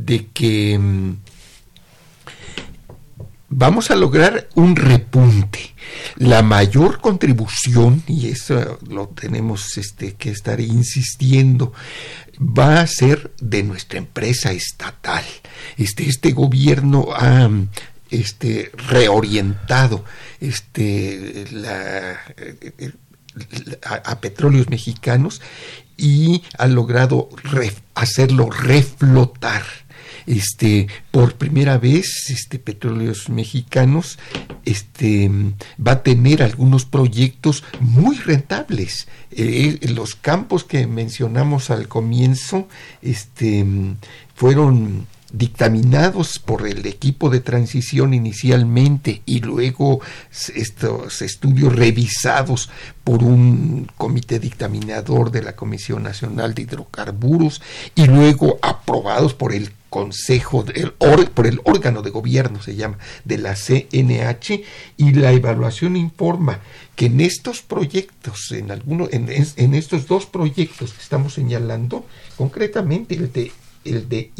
[0.05, 1.17] de que mm,
[3.49, 5.73] vamos a lograr un repunte.
[6.17, 11.73] La mayor contribución, y eso lo tenemos este, que estar insistiendo,
[12.39, 15.23] va a ser de nuestra empresa estatal.
[15.77, 17.49] Este, este gobierno ha
[18.11, 20.03] este, reorientado
[20.39, 21.45] este,
[23.83, 25.41] a, petróleos mexicanos
[25.95, 27.29] y ha logrado
[27.95, 29.63] hacerlo reflotar
[30.27, 34.19] este por primera vez este petróleos mexicanos
[34.65, 35.31] este
[35.85, 39.07] va a tener algunos proyectos muy rentables.
[39.31, 42.67] Eh, los campos que mencionamos al comienzo
[43.01, 43.65] este
[44.35, 49.99] fueron dictaminados por el equipo de transición inicialmente y luego
[50.55, 52.69] estos estudios revisados
[53.03, 57.61] por un comité dictaminador de la Comisión Nacional de Hidrocarburos
[57.95, 60.65] y luego aprobados por el Consejo,
[61.33, 64.63] por el órgano de gobierno se llama, de la CNH
[64.97, 66.59] y la evaluación informa
[66.95, 73.31] que en estos proyectos, en, algunos, en, estos dos proyectos que estamos señalando, concretamente el
[73.31, 73.51] de
[73.85, 74.31] el de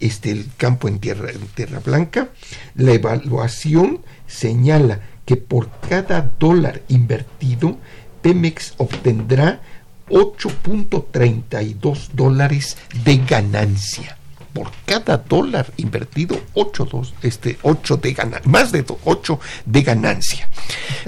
[0.00, 2.30] este, el campo en tierra, en tierra Blanca,
[2.74, 7.78] la evaluación señala que por cada dólar invertido,
[8.22, 9.62] Pemex obtendrá
[10.10, 14.16] 8.32 dólares de ganancia.
[14.52, 20.48] Por cada dólar invertido, 8, este, 8 de ganancia, más de 8 de ganancia.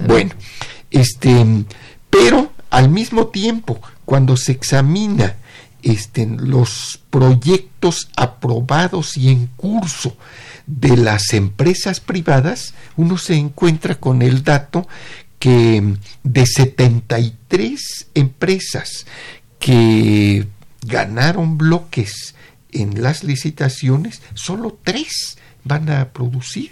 [0.07, 0.31] Bueno,
[0.91, 1.45] este,
[2.09, 5.37] pero al mismo tiempo, cuando se examina
[5.83, 10.17] este, los proyectos aprobados y en curso
[10.67, 14.87] de las empresas privadas, uno se encuentra con el dato
[15.43, 15.83] que
[16.23, 19.07] de 73 empresas
[19.59, 20.47] que
[20.83, 22.37] ganaron bloques
[22.71, 26.71] en las licitaciones, solo tres van a producir,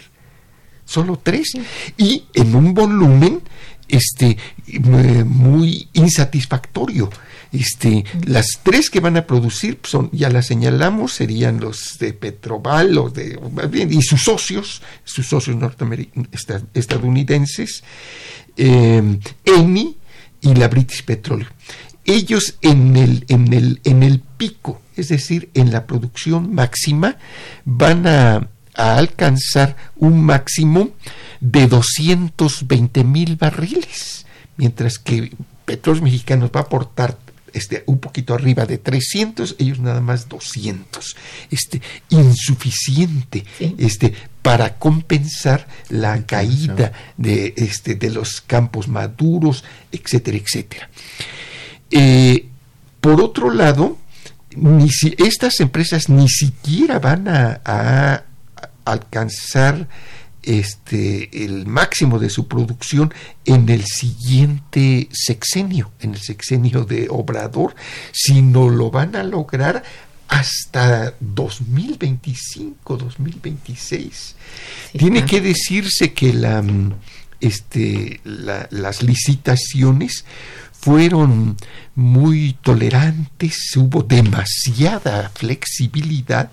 [0.85, 1.51] solo tres,
[1.97, 3.41] y en un volumen
[3.89, 4.37] este,
[5.25, 7.09] muy insatisfactorio.
[7.51, 12.95] Este, las tres que van a producir son, ya las señalamos, serían los de Petroval,
[12.95, 13.37] los de,
[13.89, 15.57] y sus socios, sus socios
[16.73, 17.83] estadounidenses,
[18.61, 19.97] eh, ENI
[20.41, 21.49] y la British Petroleum.
[22.05, 27.17] Ellos en el, en, el, en el pico, es decir, en la producción máxima,
[27.65, 30.89] van a, a alcanzar un máximo
[31.39, 34.25] de 220 mil barriles,
[34.57, 35.31] mientras que
[35.65, 37.17] Petróleos Mexicanos va a aportar
[37.53, 41.15] este, un poquito arriba de 300, ellos nada más 200.
[41.49, 43.45] Este, insuficiente
[43.77, 50.89] este, para compensar la caída de, este, de los campos maduros, etcétera, etcétera.
[51.89, 52.47] Eh,
[52.99, 53.97] por otro lado,
[54.55, 58.23] ni si, estas empresas ni siquiera van a
[58.85, 59.87] alcanzar
[60.43, 63.13] este, el máximo de su producción
[63.45, 67.75] en el siguiente sexenio, en el sexenio de Obrador,
[68.11, 69.83] sino lo van a lograr
[70.27, 74.35] hasta 2025, 2026.
[74.97, 76.63] Tiene que decirse que la,
[77.41, 80.23] este, las licitaciones
[80.71, 81.57] fueron
[81.95, 86.49] muy tolerantes, hubo demasiada flexibilidad,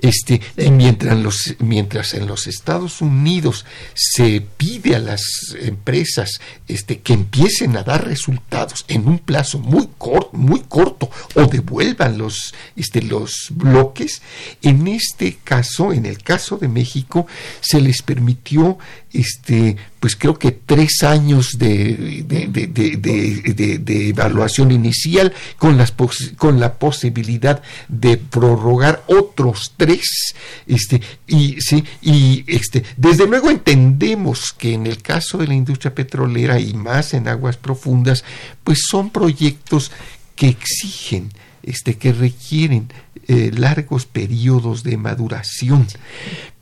[0.00, 3.64] este, y mientras, los, mientras en los Estados Unidos
[3.94, 5.22] se pide a las
[5.60, 11.46] empresas este, que empiecen a dar resultados en un plazo muy corto, muy corto, o
[11.46, 14.22] devuelvan los, este, los bloques,
[14.62, 17.26] en este caso, en el caso de México,
[17.60, 18.78] se les permitió
[19.14, 25.92] este, pues creo que tres años de, de, evaluación inicial con, las
[26.36, 30.34] con la posibilidad de prorrogar otros tres.
[30.66, 35.94] Este, y, sí, y este, desde luego entendemos que en el caso de la industria
[35.94, 38.24] petrolera y más en aguas profundas,
[38.62, 39.90] pues son proyectos
[40.36, 41.30] que exigen,
[41.62, 42.92] este, que requieren
[43.26, 45.86] eh, largos periodos de maduración.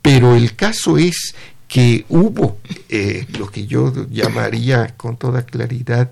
[0.01, 1.35] Pero el caso es
[1.67, 6.11] que hubo eh, lo que yo llamaría con toda claridad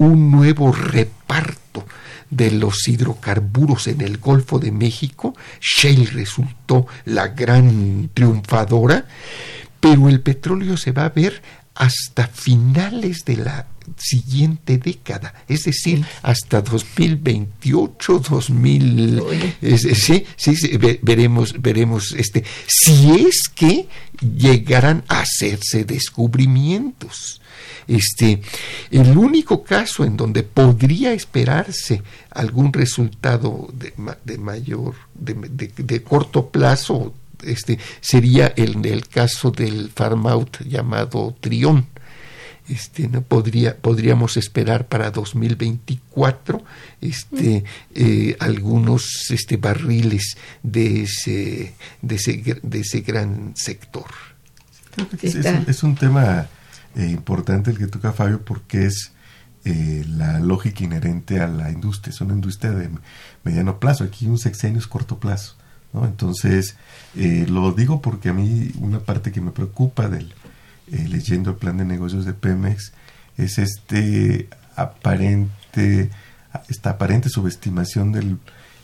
[0.00, 1.86] un nuevo reparto
[2.30, 5.34] de los hidrocarburos en el Golfo de México.
[5.60, 9.06] Shell resultó la gran triunfadora,
[9.78, 11.42] pero el petróleo se va a ver
[11.74, 13.66] hasta finales de la
[13.98, 19.22] siguiente década, es decir, hasta 2028, 2000,
[19.94, 23.88] sí, sí, veremos, veremos, este, si es que
[24.20, 27.39] llegarán a hacerse descubrimientos.
[27.90, 28.40] Este,
[28.92, 33.92] el único caso en donde podría esperarse algún resultado de,
[34.24, 37.12] de mayor, de, de, corto plazo,
[37.42, 41.86] este, sería el, el caso del farm out llamado Trión.
[42.68, 46.62] Este, no podría podríamos esperar para 2024
[47.00, 47.64] este
[47.96, 54.06] eh, algunos este barriles de ese de ese, de ese gran sector.
[55.66, 56.48] Es, un, tema
[56.96, 59.12] eh, importante el que toca Fabio porque es
[59.64, 62.90] eh, la lógica inherente a la industria es una industria de
[63.44, 65.56] mediano plazo aquí un sexenio es corto plazo
[65.92, 66.06] ¿no?
[66.06, 66.76] entonces
[67.14, 70.32] lo digo porque a mí una parte que me preocupa del
[70.92, 72.92] eh, leyendo el plan de negocios de Pemex,
[73.36, 76.10] es este aparente,
[76.68, 78.38] esta aparente subestimación del,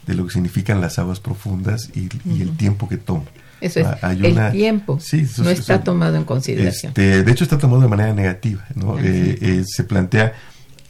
[0.07, 2.09] de lo que significan las aguas profundas y,
[2.41, 3.25] el tiempo que toma.
[3.61, 4.99] Eso es, ah, el tiempo
[5.39, 6.91] no está tomado en consideración.
[6.91, 8.65] Este, de hecho, está tomado de manera negativa.
[8.75, 8.99] ¿no?
[8.99, 10.35] Eh, eh, se plantea,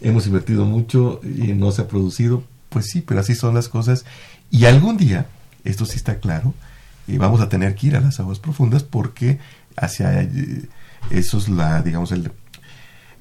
[0.00, 2.42] hemos invertido mucho y no se ha producido.
[2.68, 4.04] Pues sí, pero así son las cosas.
[4.50, 5.26] Y algún día,
[5.64, 6.54] esto sí está claro,
[7.06, 9.38] vamos a tener que ir a las aguas profundas porque
[9.76, 10.28] hacia
[11.10, 12.32] eso es la, digamos, el,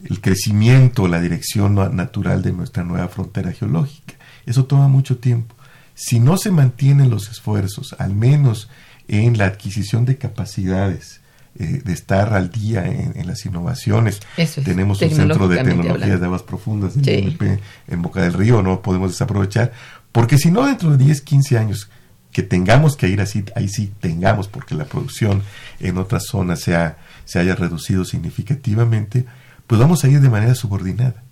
[0.04, 4.16] el crecimiento, la dirección natural de nuestra nueva frontera geológica.
[4.46, 5.56] Eso toma mucho tiempo.
[5.94, 8.70] Si no se mantienen los esfuerzos, al menos
[9.08, 11.22] en la adquisición de capacidades,
[11.58, 14.20] eh, de estar al día en, las innovaciones.
[14.64, 19.72] Tenemos un centro de tecnologías de aguas profundas en Boca del Río, no podemos desaprovechar,
[20.12, 21.90] porque si no dentro de 10, 15 años
[22.32, 25.42] que tengamos que ir así, ahí sí tengamos, porque la producción
[25.80, 29.26] en otras zonas se ha se haya reducido significativamente,
[29.68, 31.24] pues vamos a ir de manera subordinada.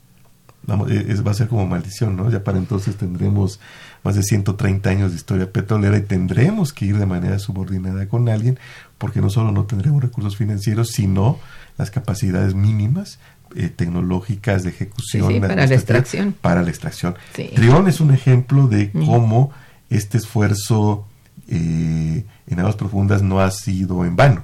[0.65, 2.29] Vamos, e, es, va a ser como maldición, ¿no?
[2.29, 3.59] Ya para entonces tendremos
[4.03, 8.27] más de 130 años de historia petrolera y tendremos que ir de manera subordinada con
[8.29, 8.59] alguien
[8.97, 11.39] porque no solo no tendremos recursos financieros, sino
[11.77, 13.19] las capacidades mínimas
[13.55, 15.41] eh, tecnológicas de ejecución.
[15.41, 16.35] para la extracción.
[16.39, 17.15] Para la extracción.
[17.33, 19.51] Trión es un ejemplo de cómo
[19.89, 21.05] este esfuerzo
[21.47, 24.43] eh, en aguas profundas no ha sido en vano.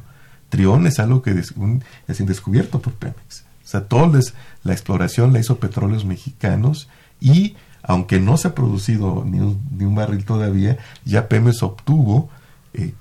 [0.50, 3.46] Trión es algo que es, un, descubierto por Pemex.
[3.64, 4.20] O sea, toda
[4.64, 6.90] la exploración la hizo petróleos mexicanos
[7.20, 7.56] y
[7.90, 12.30] aunque no se ha producido ni un, ni un barril todavía, ya Pemex obtuvo,
[12.76, 12.94] eh,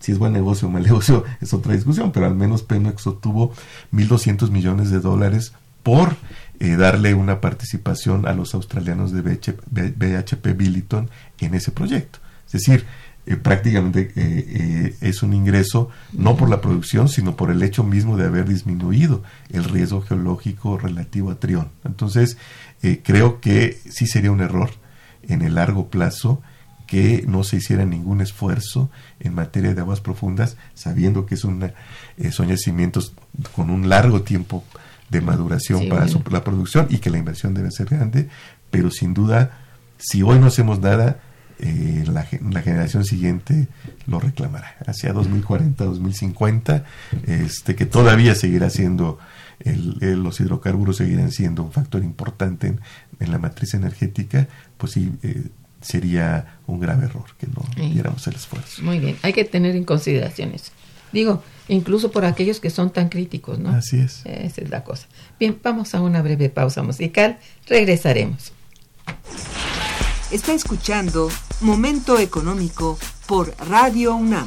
[0.00, 3.54] si es buen negocio o mal negocio es otra discusión, pero al menos Pemex obtuvo
[3.94, 6.14] 1.200 millones de dólares por
[6.60, 11.08] eh, darle una participación a los australianos de BHP Billiton
[11.40, 12.18] en ese proyecto.
[12.46, 12.84] Es decir,
[13.24, 14.12] eh, prácticamente
[15.00, 19.22] es un ingreso no por la producción, sino por el hecho mismo de haber disminuido
[19.48, 21.70] el riesgo geológico relativo a Trión.
[21.82, 22.36] Entonces,
[23.02, 24.70] creo que sí sería un error
[25.22, 26.42] en el largo plazo
[26.86, 31.72] que no se hiciera ningún esfuerzo en materia de aguas profundas, sabiendo que es una,
[32.30, 33.14] son yacimientos
[33.54, 34.64] con un largo tiempo
[35.08, 38.28] de maduración para la producción y que la inversión debe ser grande,
[38.70, 39.58] pero sin duda,
[39.98, 41.20] si hoy no hacemos nada,
[41.60, 43.68] eh, la, generación siguiente
[44.06, 44.76] lo reclamará.
[44.86, 46.84] Hacia 2040, 2050,
[47.26, 49.18] este, que todavía seguirá siendo,
[49.60, 52.80] el, los hidrocarburos seguirán siendo un factor importante en,
[53.30, 55.44] la matriz energética, pues sí, eh,
[55.80, 58.82] sería un grave error que no diéramos el esfuerzo.
[58.82, 60.72] Muy bien, hay que tener en consideración eso.
[61.12, 63.70] Digo, incluso por aquellos que son tan críticos, ¿no?
[63.70, 64.22] Así es.
[64.24, 65.06] Esa es la cosa.
[65.38, 68.52] Bien, vamos a una breve pausa musical, regresaremos.
[70.30, 71.30] Está escuchando
[71.60, 74.46] Momento Económico por Radio UNAM.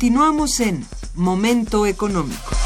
[0.00, 2.56] Continuamos en Momento Económico.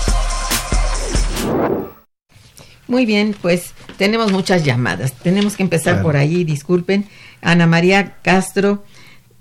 [2.86, 5.14] Muy bien, pues tenemos muchas llamadas.
[5.14, 7.06] Tenemos que empezar por ahí, disculpen.
[7.42, 8.84] Ana María Castro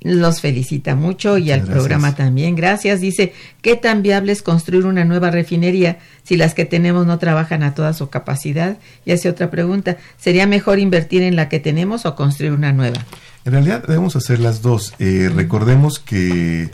[0.02, 2.56] los felicita mucho y al programa también.
[2.56, 3.00] Gracias.
[3.00, 7.62] Dice, ¿qué tan viable es construir una nueva refinería si las que tenemos no trabajan
[7.62, 8.80] a toda su capacidad?
[9.06, 13.06] Y hace otra pregunta, ¿sería mejor invertir en la que tenemos o construir una nueva?
[13.46, 14.96] En realidad debemos hacer las dos.
[14.98, 16.72] Eh, recordemos que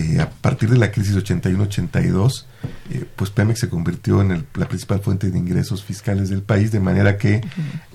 [0.00, 2.44] eh, a partir de la crisis 81-82,
[2.90, 6.80] eh, pues Pemex se convirtió en la principal fuente de ingresos fiscales del país, de
[6.80, 7.42] manera que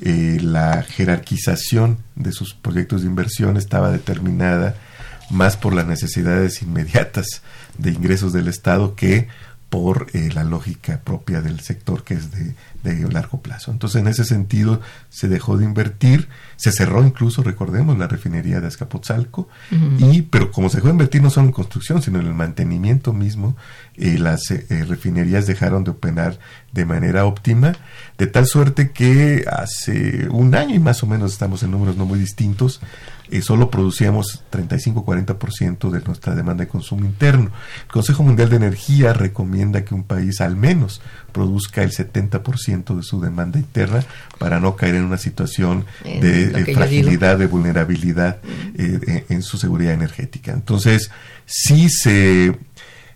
[0.01, 4.75] eh, la jerarquización de sus proyectos de inversión estaba determinada
[5.31, 7.41] más por las necesidades inmediatas
[7.79, 9.27] de ingresos del Estado que
[9.75, 13.71] por la lógica propia del sector que es de, de largo plazo.
[13.71, 18.67] Entonces, en ese sentido, se dejó de invertir, se cerró incluso, recordemos, la refinería de
[18.67, 19.49] Azcapotzalco,
[19.99, 23.11] y, pero como se dejó de invertir no solo en construcción, sino en el mantenimiento
[23.11, 23.57] mismo,
[23.95, 26.39] eh, las eh, refinerías dejaron de operar
[26.71, 27.73] de manera óptima,
[28.17, 32.05] de tal suerte que hace un año y más o menos estamos en números no
[32.05, 32.79] muy distintos,
[33.31, 37.51] eh, solo producíamos 35-40% de nuestra demanda de consumo interno.
[37.85, 41.01] El Consejo Mundial de Energía recomienda que un país al menos
[41.31, 44.03] produzca el 70% de su demanda interna
[44.37, 48.37] para no caer en una situación de fragilidad, de vulnerabilidad
[48.77, 50.51] eh, en su seguridad energética.
[50.51, 51.11] Entonces,
[51.45, 52.57] si se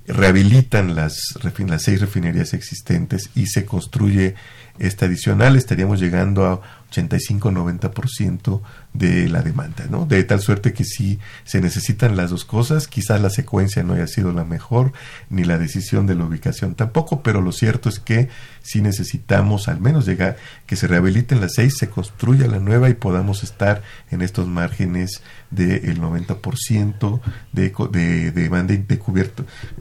[0.07, 4.36] rehabilitan las, las seis refinerías existentes y se construye
[4.80, 6.62] esta adicional, estaríamos llegando a
[6.92, 8.62] 85-90%
[8.94, 10.06] de la demanda, ¿no?
[10.06, 14.08] De tal suerte que si se necesitan las dos cosas, quizás la secuencia no haya
[14.08, 14.92] sido la mejor,
[15.30, 18.30] ni la decisión de la ubicación tampoco, pero lo cierto es que
[18.62, 22.94] si necesitamos al menos llegar, que se rehabiliten las seis, se construya la nueva y
[22.94, 23.82] podamos estar
[24.12, 25.22] en estos márgenes
[25.52, 27.22] del 90%
[27.54, 29.32] de, de, de, demanda de,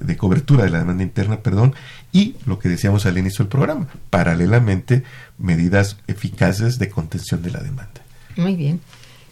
[0.00, 1.74] de cobertura de la demanda interna, perdón,
[2.12, 5.02] y lo que decíamos al inicio del programa, paralelamente
[5.38, 8.02] medidas eficaces de contención de la demanda.
[8.36, 8.80] Muy bien.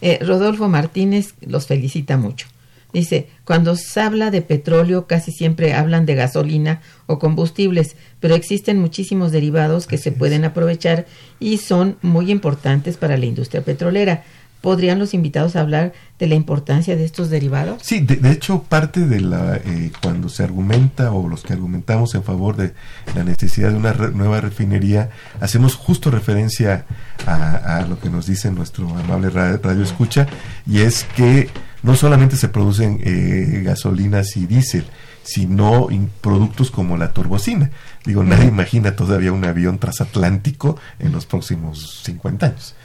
[0.01, 2.47] Eh, Rodolfo Martínez los felicita mucho.
[2.93, 8.79] Dice, cuando se habla de petróleo casi siempre hablan de gasolina o combustibles, pero existen
[8.79, 11.05] muchísimos derivados que se pueden aprovechar
[11.39, 14.23] y son muy importantes para la industria petrolera.
[14.61, 17.81] ¿Podrían los invitados hablar de la importancia de estos derivados?
[17.83, 22.23] Sí, de, hecho parte de la eh, cuando se argumenta o los que argumentamos en
[22.23, 22.73] favor de
[23.15, 26.85] la necesidad de una nueva refinería hacemos justo referencia
[27.25, 30.27] a, lo que nos dice nuestro amable radio, escucha
[30.65, 31.49] y es que
[31.83, 34.85] no solamente se producen eh, gasolinas y diésel
[35.27, 35.89] sino
[36.21, 37.69] productos como la turbocina.
[38.05, 42.75] Digo, nadie imagina todavía un avión transatlántico en los próximos 50 años.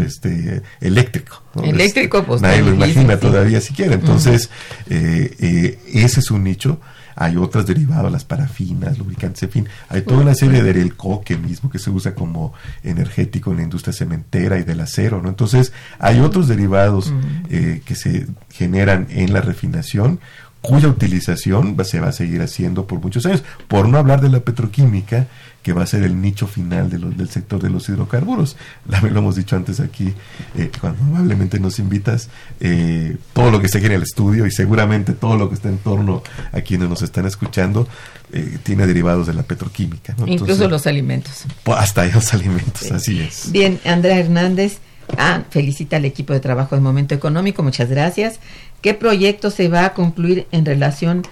[0.00, 1.42] Este, eléctrico.
[1.62, 2.40] Eléctrico, pues.
[2.40, 3.94] Nadie lo imagina todavía siquiera.
[3.94, 4.48] Entonces,
[4.88, 6.80] eh, eh, ese es un nicho.
[7.14, 9.68] Hay otras derivadas, las parafinas, lubricantes, en fin.
[9.88, 13.62] Hay toda una serie de el coque mismo que se usa como energético en la
[13.64, 15.28] industria cementera y del acero, ¿no?
[15.28, 17.12] Entonces, hay otros derivados
[17.50, 20.20] eh, que se generan en la refinación
[20.62, 24.40] cuya utilización se va a seguir haciendo por muchos años, por no hablar de la
[24.40, 25.26] petroquímica,
[25.62, 28.56] que va a ser el nicho final de del sector de los hidrocarburos.
[28.86, 30.12] Lo hemos dicho antes aquí,
[30.56, 32.28] eh, cuando amablemente nos invitas,
[32.60, 35.78] eh, todo lo que aquí en el estudio y seguramente todo lo que está en
[35.78, 37.88] torno a quienes nos están escuchando,
[38.32, 40.14] eh, tiene derivados de la petroquímica.
[40.26, 41.44] Incluso los alimentos.
[41.64, 43.50] Pues, hasta los alimentos, así es.
[43.52, 44.78] Bien, Andrea Hernández.
[45.18, 48.38] Ah, felicita al equipo de trabajo de Momento Económico, muchas gracias.
[48.80, 51.22] ¿Qué proyecto se va a concluir en relación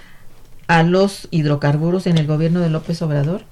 [0.66, 3.45] a los hidrocarburos en el gobierno de López Obrador?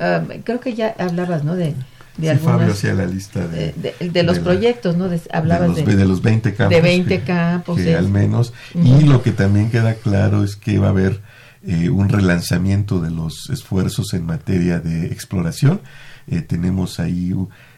[0.00, 1.54] Ah, creo que ya hablabas, ¿no?
[1.56, 1.74] De,
[2.16, 5.08] de sí, Fabio hacía la lista de, de, los proyectos, ¿no?
[5.32, 6.76] hablabas de los, de, los 20 campos.
[6.76, 7.80] De 20 campos.
[7.80, 8.52] al menos.
[8.74, 11.20] Y lo que también queda claro es que va a haber
[11.66, 15.80] eh, un relanzamiento de los esfuerzos en materia de exploración.
[16.26, 17.34] Eh, tenemos ahí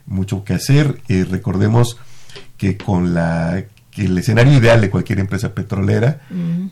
[0.07, 1.01] mucho que hacer.
[1.09, 1.97] Eh, recordemos
[2.57, 6.21] que con la que el escenario ideal de cualquier empresa petrolera,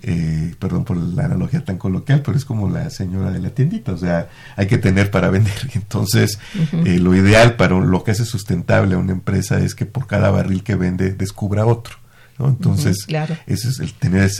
[0.03, 3.93] eh, perdón por la analogía tan coloquial, pero es como la señora de la tiendita,
[3.93, 5.71] o sea, hay que tener para vender.
[5.75, 6.39] Entonces,
[6.85, 10.31] eh, lo ideal para lo que hace sustentable a una empresa es que por cada
[10.31, 11.97] barril que vende descubra otro.
[12.39, 12.49] ¿no?
[12.49, 12.97] Entonces,
[13.47, 14.31] ese es el tener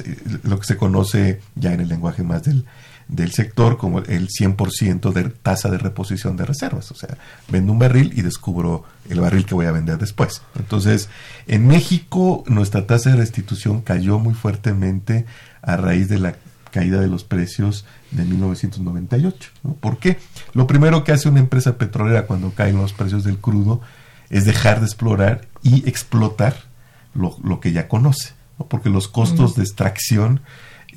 [0.45, 2.65] lo que se conoce ya en el lenguaje más del,
[3.09, 6.91] del sector como el 100% de tasa de reposición de reservas.
[6.91, 7.17] O sea,
[7.49, 10.43] vendo un barril y descubro el barril que voy a vender después.
[10.59, 11.09] Entonces,
[11.47, 15.25] en México nuestra tasa de restitución cayó muy fuertemente
[15.63, 16.37] a raíz de la
[16.71, 19.51] caída de los precios de 1998.
[19.81, 20.19] ¿Por qué?
[20.53, 23.81] Lo primero que hace una empresa petrolera cuando caen los precios del crudo
[24.29, 26.69] es dejar de explorar y explotar
[27.15, 28.35] lo, que ya conoce,
[28.69, 30.41] porque los costos de extracción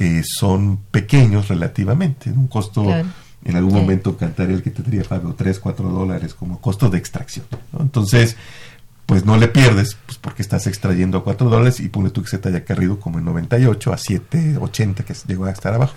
[0.02, 2.32] eh, son pequeños relativamente.
[2.32, 6.90] Un costo, en algún momento cantaría el que tendría Fabio 3, 4 dólares como costo
[6.90, 7.46] de extracción.
[7.80, 8.36] Entonces,
[9.06, 12.30] pues no le pierdes, pues porque estás extrayendo a 4 dólares y pone tú que
[12.30, 15.94] se te haya carrido como en 98 a 7, 80 que llegó a estar abajo.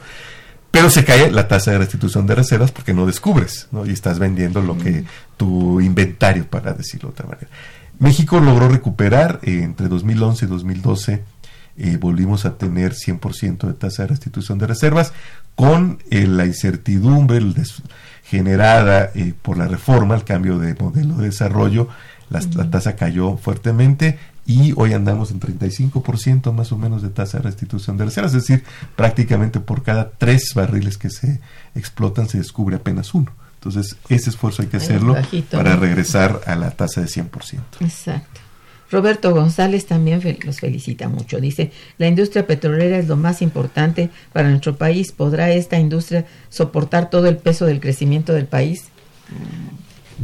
[0.70, 3.86] Pero se cae la tasa de restitución de reservas porque no descubres, ¿no?
[3.86, 5.06] Y estás vendiendo lo que mm.
[5.38, 7.48] tu inventario, para decirlo de otra manera.
[8.00, 11.33] México logró recuperar eh, entre 2011 y 2012
[11.76, 15.12] eh, volvimos a tener 100% de tasa de restitución de reservas,
[15.54, 17.40] con eh, la incertidumbre
[18.24, 21.88] generada eh, por la reforma, el cambio de modelo de desarrollo,
[22.30, 27.44] la, tasa cayó fuertemente y hoy andamos en 35% más o menos de tasa de
[27.44, 28.64] restitución de reservas, es decir,
[28.96, 31.40] prácticamente por cada tres barriles que se
[31.74, 33.32] explotan se descubre apenas uno.
[33.54, 35.16] Entonces, ese esfuerzo hay que hacerlo
[35.50, 37.60] para regresar a la tasa de 100%.
[37.80, 38.43] Exacto.
[38.94, 41.40] Roberto González también los felicita mucho.
[41.40, 45.12] Dice, la industria petrolera es lo más importante para nuestro país.
[45.12, 48.84] ¿Podrá esta industria soportar todo el peso del crecimiento del país?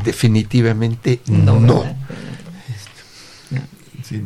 [0.05, 1.85] Definitivamente no.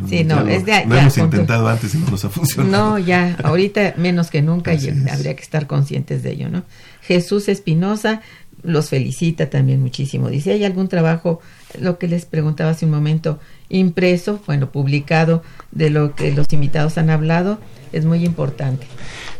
[0.08, 2.70] Sí, no, es de, lo hemos intentado antes y no nos ha funcionado.
[2.70, 6.64] No, ya, ahorita menos que nunca y habría que estar conscientes de ello, ¿no?
[7.02, 8.22] Jesús Espinosa
[8.62, 10.30] los felicita también muchísimo.
[10.30, 11.40] Dice, ¿hay algún trabajo,
[11.78, 13.38] lo que les preguntaba hace un momento,
[13.68, 15.42] impreso, bueno, publicado,
[15.72, 17.58] de lo que los invitados han hablado?
[17.92, 18.86] Es muy importante.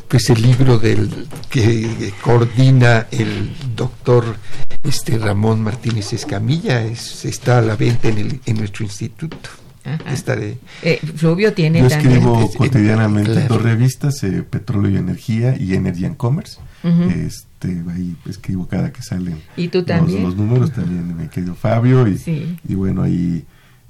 [0.09, 4.37] pues el libro del que coordina el doctor
[4.85, 9.49] este Ramón Martínez Escamilla es, está a la venta en, el, en nuestro instituto.
[10.11, 10.57] Estaré.
[10.83, 16.17] Eh, Rubio tiene Yo escribo cotidianamente dos revistas, eh, Petróleo y Energía y Energy and
[16.17, 16.59] Commerce.
[16.83, 20.23] este, ahí escribo cada que salen ¿Y tú también?
[20.23, 22.09] Los, números, también mi querido Fabio.
[22.09, 23.45] Y, y bueno, ahí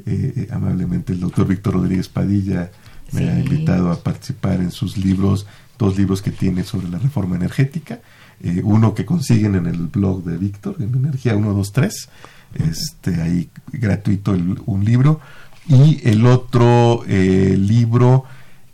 [0.06, 2.70] eh, amablemente el doctor Víctor Rodríguez Padilla
[3.12, 5.46] me ha invitado a participar en sus libros,
[5.78, 8.00] dos libros que tiene sobre la reforma energética.
[8.64, 12.08] uno que consiguen en el blog de Víctor, en Energía 123,
[12.54, 14.32] este, ahí gratuito
[14.66, 15.20] un libro
[15.66, 18.24] y el otro eh, libro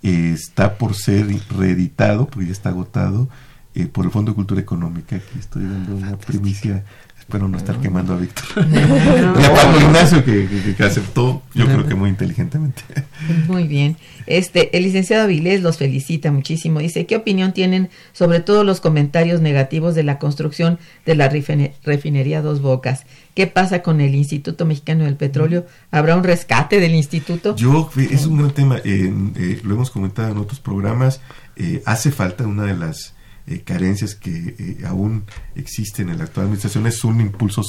[0.02, 3.28] eh, está por ser reeditado, porque ya está agotado,
[3.74, 5.16] eh, por el Fondo de Cultura Económica.
[5.16, 6.84] Aquí estoy dando una primicia
[7.30, 8.44] espero no estar quemando a Víctor.
[8.56, 12.82] y a Pablo Ignacio, que, aceptó, yo creo que muy inteligentemente.
[13.46, 13.96] Muy bien.
[14.26, 16.80] Este, el licenciado Avilés los felicita muchísimo.
[16.80, 22.42] Dice, ¿qué opinión tienen sobre todos los comentarios negativos de la construcción de la refinería
[22.42, 23.06] Dos Bocas?
[23.34, 25.66] ¿Qué pasa con el Instituto Mexicano del Petróleo?
[25.92, 27.54] ¿Habrá un rescate del instituto?
[27.54, 28.78] Yo, es un gran tema.
[28.84, 31.20] Eh, lo hemos comentado en otros programas.
[31.54, 33.14] Eh, hace falta una de las
[33.50, 35.24] eh, carencias que eh, aún
[35.56, 37.62] existen en la actual administración es un impulso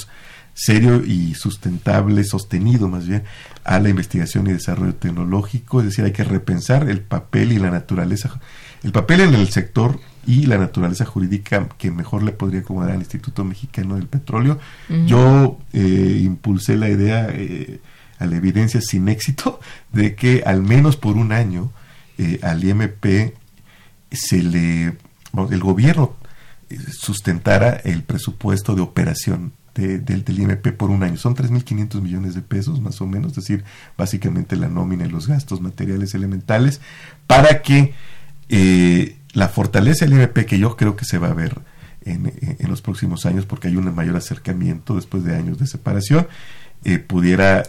[0.54, 3.24] serio y sustentable, sostenido más bien,
[3.64, 7.72] a la investigación y desarrollo tecnológico, es decir, hay que repensar el papel y la
[7.72, 8.40] naturaleza,
[8.84, 13.00] el papel en el sector y la naturaleza jurídica que mejor le podría acomodar al
[13.00, 14.60] Instituto Mexicano del Petróleo.
[15.08, 17.34] Yo eh, impulsé la idea,
[18.20, 19.60] a la evidencia sin éxito,
[19.92, 21.72] de que al menos por un año
[22.44, 23.34] al IMP
[24.12, 24.94] se le
[25.50, 26.16] el gobierno
[26.70, 31.18] eh, sustentara el presupuesto de operación del IMP por un año.
[31.18, 33.64] Son 3.500 millones de pesos, más o menos, es decir,
[33.98, 36.82] básicamente la nómina y los gastos materiales elementales,
[37.26, 37.94] para que
[38.50, 41.60] eh, la fortaleza del IMP, que yo creo que se va a ver
[42.04, 42.34] en,
[42.68, 46.28] los próximos años, porque hay un mayor acercamiento después de años de separación,
[46.84, 47.64] eh, pudiera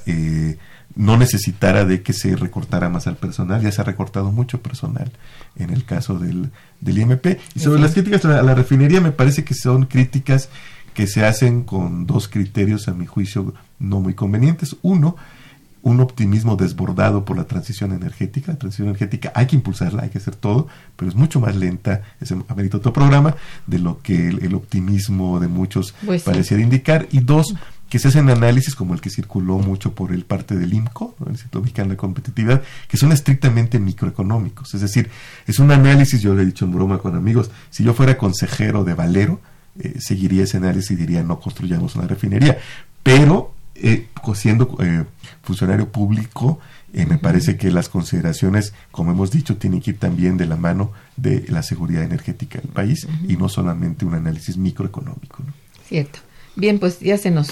[0.94, 3.62] no necesitara de que se recortara más al personal.
[3.62, 5.10] Ya se ha recortado mucho personal
[5.56, 7.38] en el caso del, del IMP.
[7.54, 10.48] Y sobre las críticas a la, refinería, me parece que son críticas
[10.94, 14.76] que se hacen con dos criterios, a mi juicio, no muy convenientes.
[14.82, 15.16] Uno,
[15.82, 18.52] un optimismo desbordado por la transición energética.
[18.52, 22.02] La transición energética hay que impulsarla, hay que hacer todo, pero es mucho más lenta,
[22.20, 23.34] es amerita otro programa,
[23.66, 27.08] de lo que el, optimismo de muchos pues pareciera indicar.
[27.10, 27.54] Y dos,
[27.92, 31.32] que se hacen análisis como el que circuló mucho por el parte del IMCO, el
[31.32, 34.72] Instituto Mexicano de Competitividad, que son estrictamente microeconómicos.
[34.72, 35.10] Es decir,
[35.46, 38.82] es un análisis, yo le he dicho en broma con amigos, si yo fuera consejero
[38.82, 39.42] de Valero,
[39.78, 42.56] eh, seguiría ese análisis y diría no construyamos una refinería.
[43.02, 45.04] Pero, eh, siendo eh,
[45.42, 46.60] funcionario público,
[46.94, 50.92] me parece que las consideraciones, como hemos dicho, tienen que ir también de la mano
[51.18, 55.42] de la seguridad energética del país y no solamente un análisis microeconómico.
[55.86, 56.20] Cierto.
[56.56, 57.48] Bien, pues ya se nos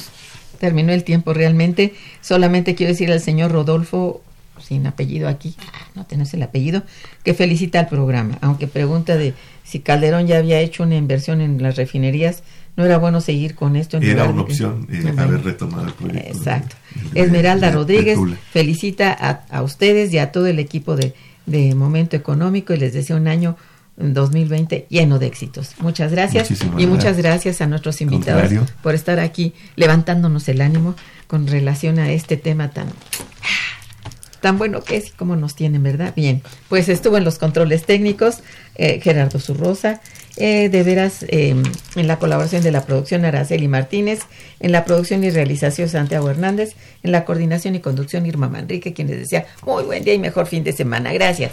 [0.58, 1.94] terminó el tiempo realmente.
[2.20, 4.22] Solamente quiero decir al señor Rodolfo,
[4.60, 5.56] sin apellido aquí,
[5.94, 6.82] no tenés el apellido,
[7.24, 9.34] que felicita al programa, aunque pregunta de
[9.64, 12.42] si Calderón ya había hecho una inversión en las refinerías,
[12.76, 13.96] no era bueno seguir con esto.
[13.96, 16.28] En era una opción eh, haber retomado el proyecto.
[16.28, 16.76] Exacto.
[17.14, 18.18] Esmeralda Rodríguez
[18.52, 21.14] felicita a, a, ustedes y a todo el equipo de,
[21.46, 23.56] de Momento Económico y les desea un año
[24.00, 25.74] 2020 lleno de éxitos.
[25.78, 28.50] Muchas gracias y muchas gracias a nuestros invitados
[28.82, 30.94] por estar aquí levantándonos el ánimo
[31.26, 32.88] con relación a este tema tan
[34.40, 36.14] tan bueno que es y cómo nos tienen, ¿verdad?
[36.16, 38.38] Bien, pues estuvo en los controles técnicos
[38.74, 40.00] eh, Gerardo Zurrosa,
[40.36, 41.62] eh, de veras em,
[41.96, 44.20] en la colaboración de la producción Araceli Martínez,
[44.60, 49.08] en la producción y realización Santiago Hernández, en la coordinación y conducción Irma Manrique, quien
[49.08, 51.12] les decía muy buen día y mejor fin de semana.
[51.12, 51.52] Gracias.